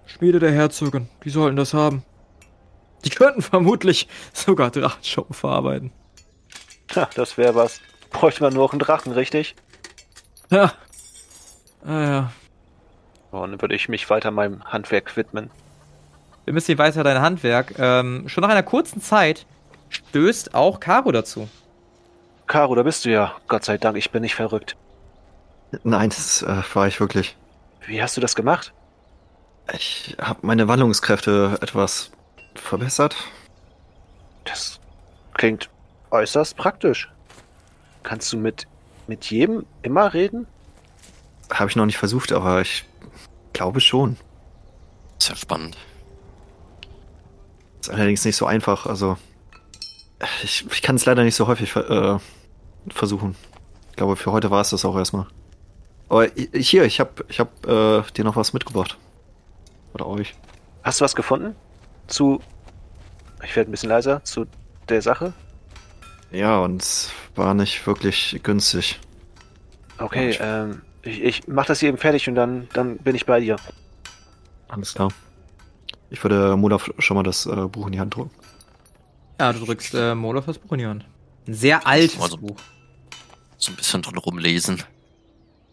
[0.10, 2.04] Schmiede der Herzogin, die sollten das haben.
[3.06, 5.92] Die könnten vermutlich sogar Drachenschuppen verarbeiten.
[6.94, 7.80] Ja, das wäre was.
[8.10, 9.56] Bräuchte man nur noch einen Drachen, richtig?
[10.50, 10.74] Ja.
[11.86, 12.32] Ah ja.
[13.32, 15.52] Dann würde ich mich weiter meinem Handwerk widmen.
[16.46, 17.78] Wir müssen weiter dein Handwerk.
[17.78, 19.46] Ähm, schon nach einer kurzen Zeit
[19.90, 21.48] stößt auch Caro dazu.
[22.48, 23.36] Caro, da bist du ja.
[23.48, 24.76] Gott sei Dank, ich bin nicht verrückt.
[25.84, 27.38] Nein, das äh, war ich wirklich.
[27.86, 28.74] Wie hast du das gemacht?
[29.74, 32.12] Ich habe meine Wandlungskräfte etwas
[32.56, 33.16] verbessert.
[34.46, 34.80] Das
[35.34, 35.70] klingt
[36.12, 37.10] äußerst praktisch.
[38.04, 38.68] Kannst du mit,
[39.08, 40.48] mit jedem immer reden?
[41.54, 42.86] Habe ich noch nicht versucht, aber ich
[43.54, 44.18] glaube schon.
[45.20, 45.78] Sehr spannend.
[47.82, 48.86] Ist allerdings nicht so einfach.
[48.86, 49.18] Also
[50.44, 52.18] ich, ich kann es leider nicht so häufig äh,
[52.90, 53.36] versuchen.
[53.90, 55.28] Ich glaube, für heute war es das auch erstmal.
[56.08, 58.98] Aber hier, ich habe ich hab, äh, dir noch was mitgebracht.
[59.94, 60.36] Oder euch.
[60.84, 61.56] Hast du was gefunden?
[62.08, 62.40] Zu.
[63.44, 64.24] Ich werde ein bisschen leiser.
[64.24, 64.46] Zu
[64.88, 65.34] der Sache?
[66.32, 69.00] Ja, und es war nicht wirklich günstig.
[69.98, 73.40] Okay, ähm, ich, ich mach das hier eben fertig und dann, dann bin ich bei
[73.40, 73.56] dir.
[74.68, 75.10] Alles klar.
[76.10, 78.32] Ich würde Molaf schon mal das äh, Buch in die Hand drücken.
[79.40, 81.06] Ja, du drückst äh, Molaf das Buch in die Hand.
[81.48, 82.58] Ein sehr altes Also- Buch.
[83.58, 84.84] So ein bisschen drin rumlesen.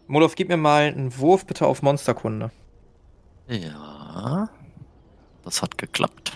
[0.08, 2.50] Molov, gib mir mal einen Wurf bitte auf Monsterkunde.
[3.48, 3.95] Ja.
[5.44, 6.32] Das hat geklappt.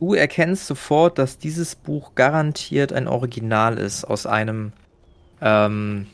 [0.00, 4.72] Du erkennst sofort, dass dieses Buch garantiert ein Original ist aus einem,
[5.42, 6.06] ähm,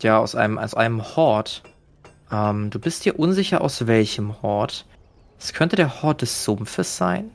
[0.00, 1.62] ja, aus einem, aus einem Hort.
[2.32, 4.86] Ähm, du bist dir unsicher aus welchem Hort.
[5.38, 7.30] Es könnte der Hort des Sumpfes sein.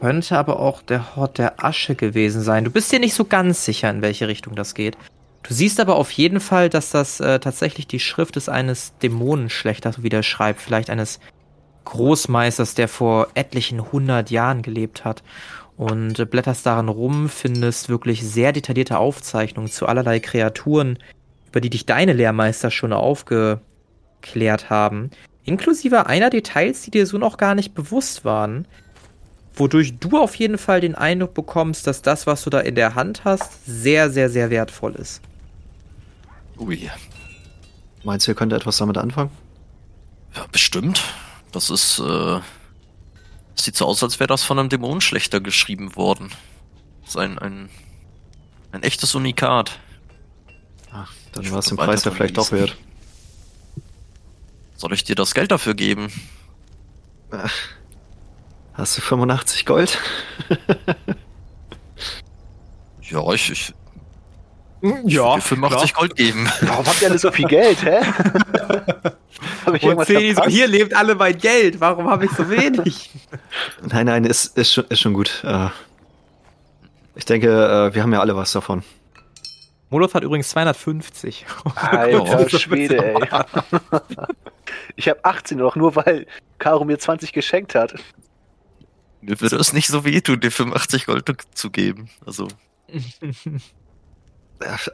[0.00, 2.64] Könnte aber auch der Hort der Asche gewesen sein.
[2.64, 4.96] Du bist dir nicht so ganz sicher, in welche Richtung das geht.
[5.42, 10.02] Du siehst aber auf jeden Fall, dass das äh, tatsächlich die Schrift ist eines Dämonenschlechters,
[10.02, 10.60] wie der schreibt.
[10.60, 11.20] Vielleicht eines
[11.84, 15.22] Großmeisters, der vor etlichen hundert Jahren gelebt hat.
[15.76, 20.98] Und äh, blätterst daran rum, findest wirklich sehr detaillierte Aufzeichnungen zu allerlei Kreaturen,
[21.48, 25.10] über die dich deine Lehrmeister schon aufgeklärt haben.
[25.44, 28.66] Inklusive einer Details, die dir so noch gar nicht bewusst waren.
[29.54, 32.94] Wodurch du auf jeden Fall den Eindruck bekommst, dass das, was du da in der
[32.94, 35.22] Hand hast, sehr, sehr, sehr wertvoll ist.
[36.58, 36.90] Ui.
[38.04, 39.30] Meinst du, ihr könnt etwas damit anfangen?
[40.34, 41.02] Ja, bestimmt.
[41.52, 42.40] Das ist, äh.
[43.56, 46.30] Sieht so aus, als wäre das von einem Dämonenschlechter geschrieben worden.
[47.02, 47.68] Das ist ein, ein,
[48.72, 49.78] ein echtes Unikat.
[50.92, 52.76] Ach, dann war es den Preis ja vielleicht doch wert.
[54.76, 56.10] Soll ich dir das Geld dafür geben?
[58.72, 59.98] Hast du 85 Gold?
[63.10, 63.74] Ja, ich, ich,
[64.82, 66.48] ich Ja, dir 85 Gold geben.
[66.60, 68.00] Warum habt ihr alle so viel Geld, hä?
[69.74, 71.80] Ich Und Ceni so, hier lebt alle mein Geld.
[71.80, 73.10] Warum habe ich so wenig?
[73.82, 75.42] Nein, nein, ist, ist, schon, ist schon gut.
[75.44, 75.68] Äh,
[77.14, 78.82] ich denke, äh, wir haben ja alle was davon.
[79.90, 81.46] Molov hat übrigens 250.
[81.74, 82.48] Alter.
[82.58, 83.28] Schwede, ey.
[84.96, 86.26] Ich habe 18 noch, nur weil
[86.58, 87.94] Caro mir 20 geschenkt hat.
[89.20, 92.08] Mir würde es nicht so wehtun, dir 85 Gold zu geben.
[92.24, 92.48] Also,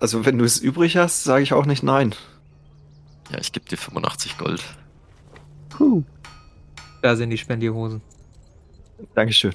[0.00, 2.14] Also, wenn du es übrig hast, sage ich auch nicht nein.
[3.30, 4.62] Ja, ich gebe dir 85 Gold.
[7.02, 8.00] Da sind die Spendierhosen.
[9.14, 9.52] Dankeschön.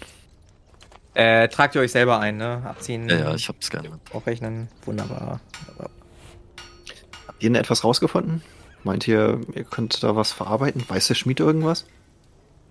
[1.13, 2.63] Äh, tragt ihr euch selber ein, ne?
[2.65, 3.09] Abziehen.
[3.09, 3.99] Ja, ja, ich hab's gerne.
[4.13, 4.69] Aufrechnen.
[4.85, 5.41] Wunderbar.
[5.67, 5.89] Wunderbar.
[7.27, 8.41] Habt ihr denn etwas rausgefunden?
[8.83, 10.83] Meint ihr, ihr könnt da was verarbeiten?
[10.87, 11.85] Weiß der Schmied irgendwas?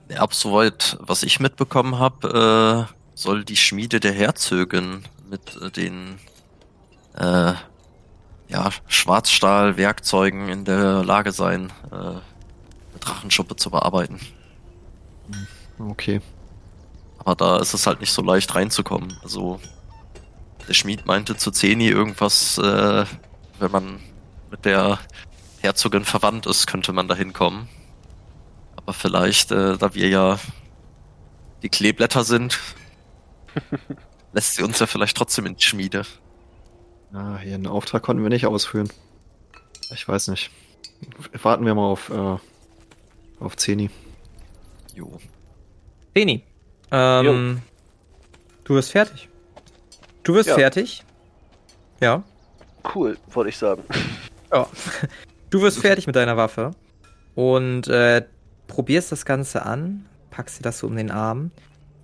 [0.09, 5.70] Ja, ab soweit, was ich mitbekommen habe, äh, soll die Schmiede der Herzögin mit äh,
[5.70, 6.18] den
[7.16, 7.53] äh,
[8.51, 12.20] ja, Schwarzstahlwerkzeugen in der Lage sein, äh, eine
[12.98, 14.20] Drachenschuppe zu bearbeiten.
[15.78, 16.20] Okay.
[17.18, 19.16] Aber da ist es halt nicht so leicht reinzukommen.
[19.22, 19.61] Also
[20.66, 23.05] der Schmied meinte zu Zeni irgendwas, äh,
[23.59, 24.01] wenn man
[24.51, 24.98] mit der
[25.61, 27.68] Herzogin verwandt ist, könnte man da hinkommen.
[28.76, 30.38] Aber vielleicht, äh, da wir ja
[31.62, 32.59] die Kleeblätter sind,
[34.32, 36.05] lässt sie uns ja vielleicht trotzdem in die Schmiede.
[37.12, 38.88] Ah, hier einen Auftrag konnten wir nicht ausführen.
[39.92, 40.50] Ich weiß nicht.
[41.42, 42.36] Warten wir mal auf, äh,
[43.42, 43.90] auf Zeni.
[44.94, 45.18] Jo.
[46.12, 46.44] Beni.
[46.92, 47.62] Ähm,
[48.64, 49.28] du wirst fertig.
[50.22, 50.54] Du wirst Ja.
[50.56, 51.04] fertig.
[52.00, 52.22] Ja.
[52.94, 53.82] Cool, wollte ich sagen.
[54.52, 54.66] Ja.
[55.50, 56.72] Du wirst fertig mit deiner Waffe
[57.34, 58.24] und äh,
[58.68, 61.50] probierst das Ganze an, packst dir das so um den Arm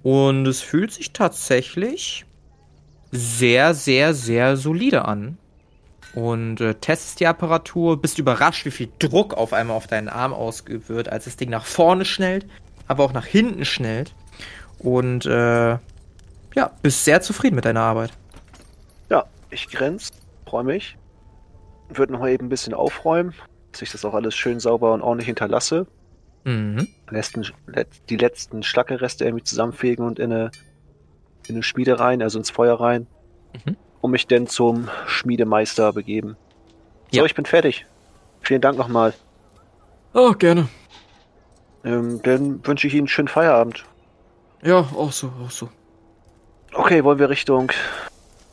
[0.03, 2.25] und es fühlt sich tatsächlich
[3.17, 5.39] sehr, sehr, sehr solide an.
[6.15, 10.33] Und äh, testest die Apparatur, bist überrascht, wie viel Druck auf einmal auf deinen Arm
[10.33, 12.47] ausgeübt wird, als das Ding nach vorne schnellt,
[12.89, 14.15] aber auch nach hinten schnellt.
[14.79, 15.79] und äh,
[16.57, 18.13] ja, bist sehr zufrieden mit deiner Arbeit.
[19.11, 20.11] Ja, ich grenz,
[20.47, 20.97] freue mich.
[21.91, 23.35] Würde noch mal eben ein bisschen aufräumen,
[23.73, 25.87] dass ich das auch alles schön sauber und ordentlich hinterlasse.
[26.45, 26.89] Mhm.
[27.11, 30.51] Letzten, let, die letzten Schlackereste irgendwie zusammenfegen und in eine,
[31.49, 33.07] in eine Schmiede rein, also ins Feuer rein,
[33.65, 33.77] Mhm.
[34.01, 36.37] um mich dann zum Schmiedemeister begeben.
[37.13, 37.25] So, Ja.
[37.25, 37.87] ich bin fertig.
[38.41, 39.15] Vielen Dank nochmal.
[40.13, 40.69] Oh, gerne.
[41.85, 43.85] Ähm, dann wünsche ich Ihnen einen schönen Feierabend.
[44.63, 45.69] Ja, auch so, auch so.
[46.75, 47.71] Okay, wollen wir Richtung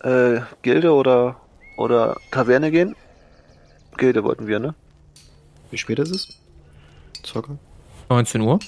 [0.03, 1.37] äh, Gilde oder,
[1.77, 2.95] oder Taverne gehen?
[3.97, 4.75] Gilde wollten wir, ne?
[5.71, 6.39] Wie spät ist es?
[7.25, 7.57] Circa?
[8.09, 8.59] 19 Uhr.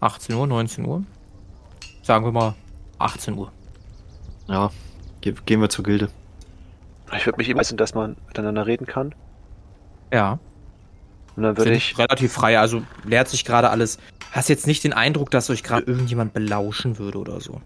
[0.00, 1.02] 18 Uhr, 19 Uhr.
[2.02, 2.54] Sagen wir mal
[2.98, 3.52] 18 Uhr.
[4.48, 4.70] Ja,
[5.20, 6.08] ge gehen wir zur Gilde.
[7.16, 9.14] Ich würde mich eben wissen, dass man miteinander reden kann.
[10.12, 10.38] Ja.
[11.36, 11.98] Und dann würde ich.
[11.98, 13.98] relativ frei, also leert sich gerade alles.
[14.32, 17.60] Hast jetzt nicht den Eindruck, dass euch gerade irgendjemand belauschen würde oder so.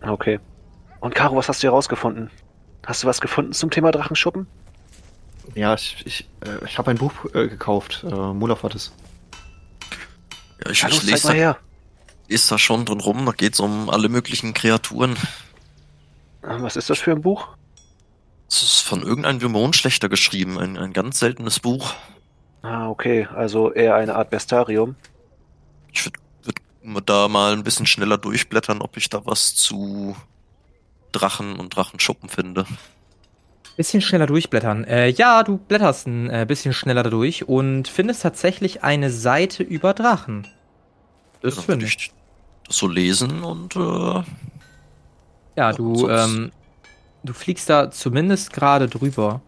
[0.00, 0.40] Okay.
[1.00, 2.30] Und Caro, was hast du herausgefunden?
[2.86, 4.46] Hast du was gefunden zum Thema Drachenschuppen?
[5.54, 8.04] Ja, ich, ich, äh, ich habe ein Buch äh, gekauft.
[8.04, 8.92] Äh, Molov hat es.
[10.64, 11.58] Ja, ich, Ja, ich los, zeig lese mal da, her.
[12.28, 13.26] Lese da schon drin rum.
[13.26, 15.16] Da geht's um alle möglichen Kreaturen.
[16.42, 17.48] Ah, Was ist das für ein Buch?
[18.50, 20.58] Es ist von irgendeinem Dämonenschlechter geschrieben.
[20.58, 21.94] Ein, ein ganz seltenes Buch.
[22.62, 23.28] Ah, okay.
[23.34, 24.96] Also eher eine Art Bestarium.
[25.92, 26.18] Ich würde
[26.82, 30.16] würd da mal ein bisschen schneller durchblättern, ob ich da was zu
[31.12, 32.66] Drachen und Drachenschuppen finde.
[33.76, 34.84] Bisschen schneller durchblättern.
[34.84, 39.94] Äh, ja, du blätterst ein äh, bisschen schneller durch und findest tatsächlich eine Seite über
[39.94, 40.48] Drachen.
[41.42, 42.12] Das Dann finde ich.
[42.68, 44.22] So lesen und äh,
[45.56, 46.52] Ja, du, ähm,
[47.24, 49.40] du fliegst da zumindest gerade drüber.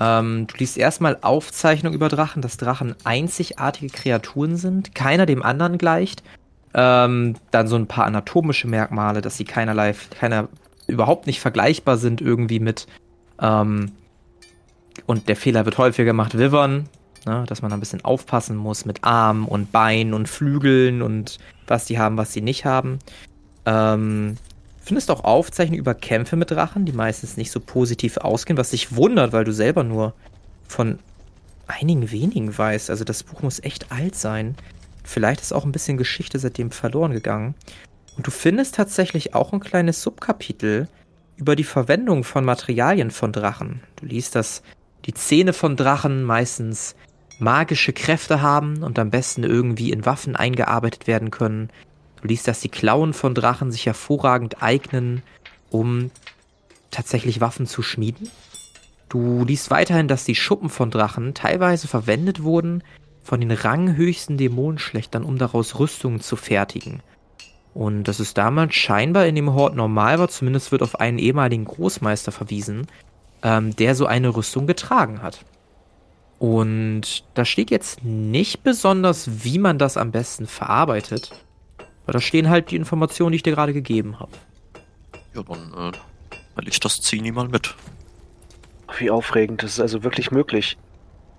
[0.00, 5.78] Ähm, du liest erstmal Aufzeichnung über Drachen, dass Drachen einzigartige Kreaturen sind, keiner dem anderen
[5.78, 6.22] gleicht.
[6.74, 10.48] Ähm, dann so ein paar anatomische Merkmale, dass sie keinerlei, keiner
[10.88, 12.88] überhaupt nicht vergleichbar sind irgendwie mit.
[13.40, 13.92] Ähm,
[15.06, 16.88] und der Fehler wird häufiger gemacht, Wivern,
[17.26, 21.86] ne, dass man ein bisschen aufpassen muss mit Armen und Beinen und Flügeln und was
[21.86, 22.98] die haben, was sie nicht haben.
[23.66, 24.36] Ähm,
[24.80, 28.94] findest auch Aufzeichnungen über Kämpfe mit Drachen, die meistens nicht so positiv ausgehen, was dich
[28.94, 30.14] wundert, weil du selber nur
[30.68, 30.98] von
[31.66, 32.90] einigen wenigen weißt.
[32.90, 34.54] Also das Buch muss echt alt sein.
[35.02, 37.54] Vielleicht ist auch ein bisschen Geschichte seitdem verloren gegangen.
[38.16, 40.88] Und du findest tatsächlich auch ein kleines Subkapitel
[41.36, 43.80] über die Verwendung von Materialien von Drachen.
[43.96, 44.62] Du liest, dass
[45.04, 46.94] die Zähne von Drachen meistens
[47.38, 51.70] magische Kräfte haben und am besten irgendwie in Waffen eingearbeitet werden können.
[52.20, 55.22] Du liest, dass die Klauen von Drachen sich hervorragend eignen,
[55.70, 56.10] um
[56.90, 58.30] tatsächlich Waffen zu schmieden.
[59.08, 62.82] Du liest weiterhin, dass die Schuppen von Drachen teilweise verwendet wurden
[63.22, 67.00] von den ranghöchsten Dämonenschlechtern, um daraus Rüstungen zu fertigen.
[67.74, 71.64] Und dass es damals scheinbar in dem Hort normal war, zumindest wird auf einen ehemaligen
[71.64, 72.86] Großmeister verwiesen,
[73.42, 75.44] ähm, der so eine Rüstung getragen hat.
[76.44, 81.30] Und da steht jetzt nicht besonders, wie man das am besten verarbeitet.
[82.02, 84.32] Aber da stehen halt die Informationen, die ich dir gerade gegeben habe.
[85.34, 85.96] ja, dann äh,
[86.54, 87.74] weil ich das Zini mal mit.
[88.98, 89.62] Wie aufregend.
[89.62, 90.76] Das ist also wirklich möglich,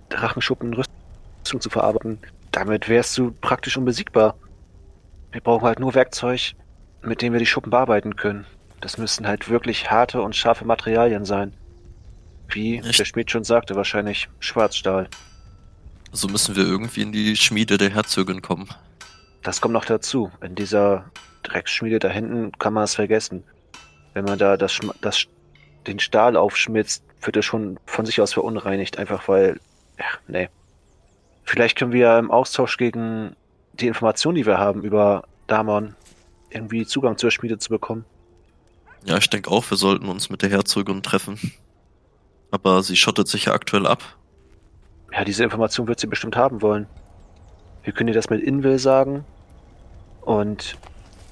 [0.09, 2.17] Drachenschuppen Rüstung zu verarbeiten.
[2.51, 4.35] Damit wärst du praktisch unbesiegbar.
[5.31, 6.53] Wir brauchen halt nur Werkzeug,
[7.03, 8.47] mit dem wir die Schuppen bearbeiten können.
[8.81, 11.53] Das müssen halt wirklich harte und scharfe Materialien sein.
[12.49, 12.99] Wie Echt?
[12.99, 15.09] der Schmied schon sagte, wahrscheinlich Schwarzstahl.
[16.11, 18.69] Also müssen wir irgendwie in die Schmiede der Herzogin kommen.
[19.43, 20.31] Das kommt noch dazu.
[20.41, 21.11] In dieser
[21.43, 23.43] Drecksschmiede da hinten kann man es vergessen.
[24.13, 25.25] Wenn man da das, das,
[25.87, 29.59] den Stahl aufschmitzt, wird er schon von sich aus verunreinigt, einfach weil,
[29.99, 30.49] ja, nee.
[31.43, 33.35] Vielleicht können wir im Austausch gegen
[33.73, 35.95] die Informationen, die wir haben über Damon,
[36.49, 38.05] irgendwie Zugang zur Schmiede zu bekommen.
[39.03, 41.39] Ja, ich denke auch, wir sollten uns mit der Herzogin treffen.
[42.55, 44.01] Aber sie schottet sich ja aktuell ab.
[45.11, 46.87] Ja, diese Information wird sie bestimmt haben wollen.
[47.83, 49.25] Wir können ihr das mit Invel sagen
[50.21, 50.77] und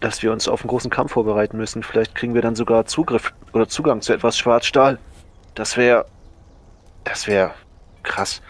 [0.01, 1.81] dass wir uns auf einen großen Kampf vorbereiten müssen.
[1.81, 4.99] Vielleicht kriegen wir dann sogar Zugriff oder Zugang zu etwas Schwarzstahl.
[5.55, 6.05] Das wäre,
[7.05, 7.51] das wäre
[8.03, 8.41] krass.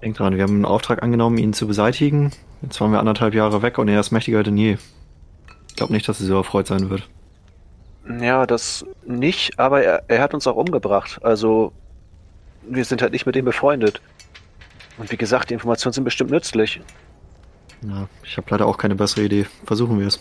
[0.00, 2.32] Denk dran, wir haben einen Auftrag angenommen, ihn zu beseitigen.
[2.62, 4.78] Jetzt waren wir anderthalb Jahre weg und er ist mächtiger denn je.
[5.68, 7.06] Ich glaube nicht, dass er so erfreut sein wird.
[8.08, 11.18] Ja, das nicht, aber er, er hat uns auch umgebracht.
[11.22, 11.72] Also
[12.62, 14.00] wir sind halt nicht mit ihm befreundet.
[14.98, 16.80] Und wie gesagt, die Informationen sind bestimmt nützlich.
[17.82, 19.46] Ja, ich habe leider auch keine bessere Idee.
[19.64, 20.20] Versuchen wir es.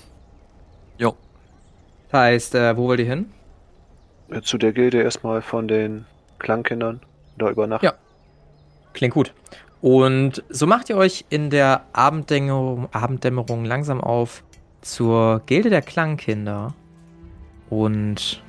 [0.97, 1.15] Jo.
[2.11, 3.31] Das heißt, äh, wo wollt ihr hin?
[4.29, 6.05] Äh, Zu der Gilde erstmal von den
[6.39, 7.01] Klangkindern
[7.37, 7.83] da über Nacht.
[7.83, 7.93] Ja.
[8.93, 9.33] Klingt gut.
[9.81, 14.43] Und so macht ihr euch in der Abenddämmerung, Abenddämmerung langsam auf
[14.81, 16.73] zur Gilde der Klangkinder
[17.69, 18.41] und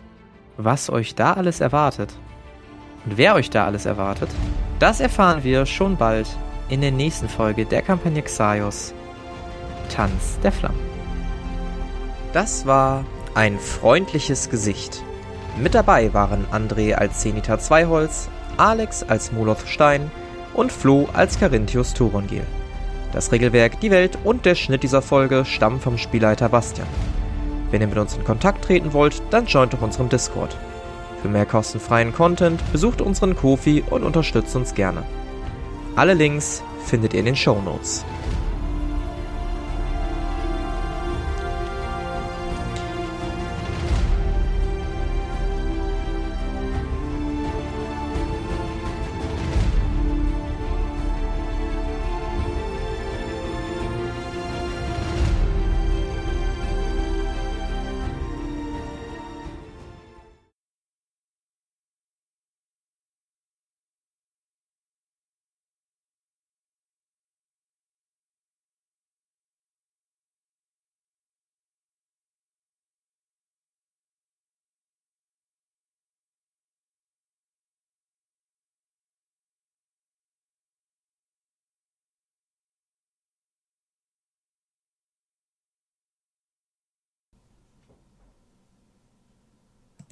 [0.57, 2.15] was euch da alles erwartet
[3.05, 4.31] und wer euch da alles erwartet,
[4.79, 6.29] das erfahren wir schon bald
[6.69, 8.93] in der nächsten Folge der Kampagne Xaios
[9.89, 10.81] Tanz der Flammen.
[12.33, 15.03] Das war ein freundliches Gesicht.
[15.59, 20.11] Mit dabei waren André als Zenita Zweiholz, Alex als Moloth Stein
[20.55, 22.45] und Flo als Carinthius Thorongil.
[23.13, 26.89] Das Regelwerk, die Welt und der Schnitt dieser Folge stammen vom Spielleiter Bastian.
[27.71, 30.57] Wenn ihr mit uns in Kontakt treten wollt, dann joint doch unserem Discord.
[31.23, 35.03] Für mehr kostenfreien Content besucht unseren Kofi und unterstützt uns gerne.
[35.97, 38.05] Alle Links findet ihr in den Show Notes.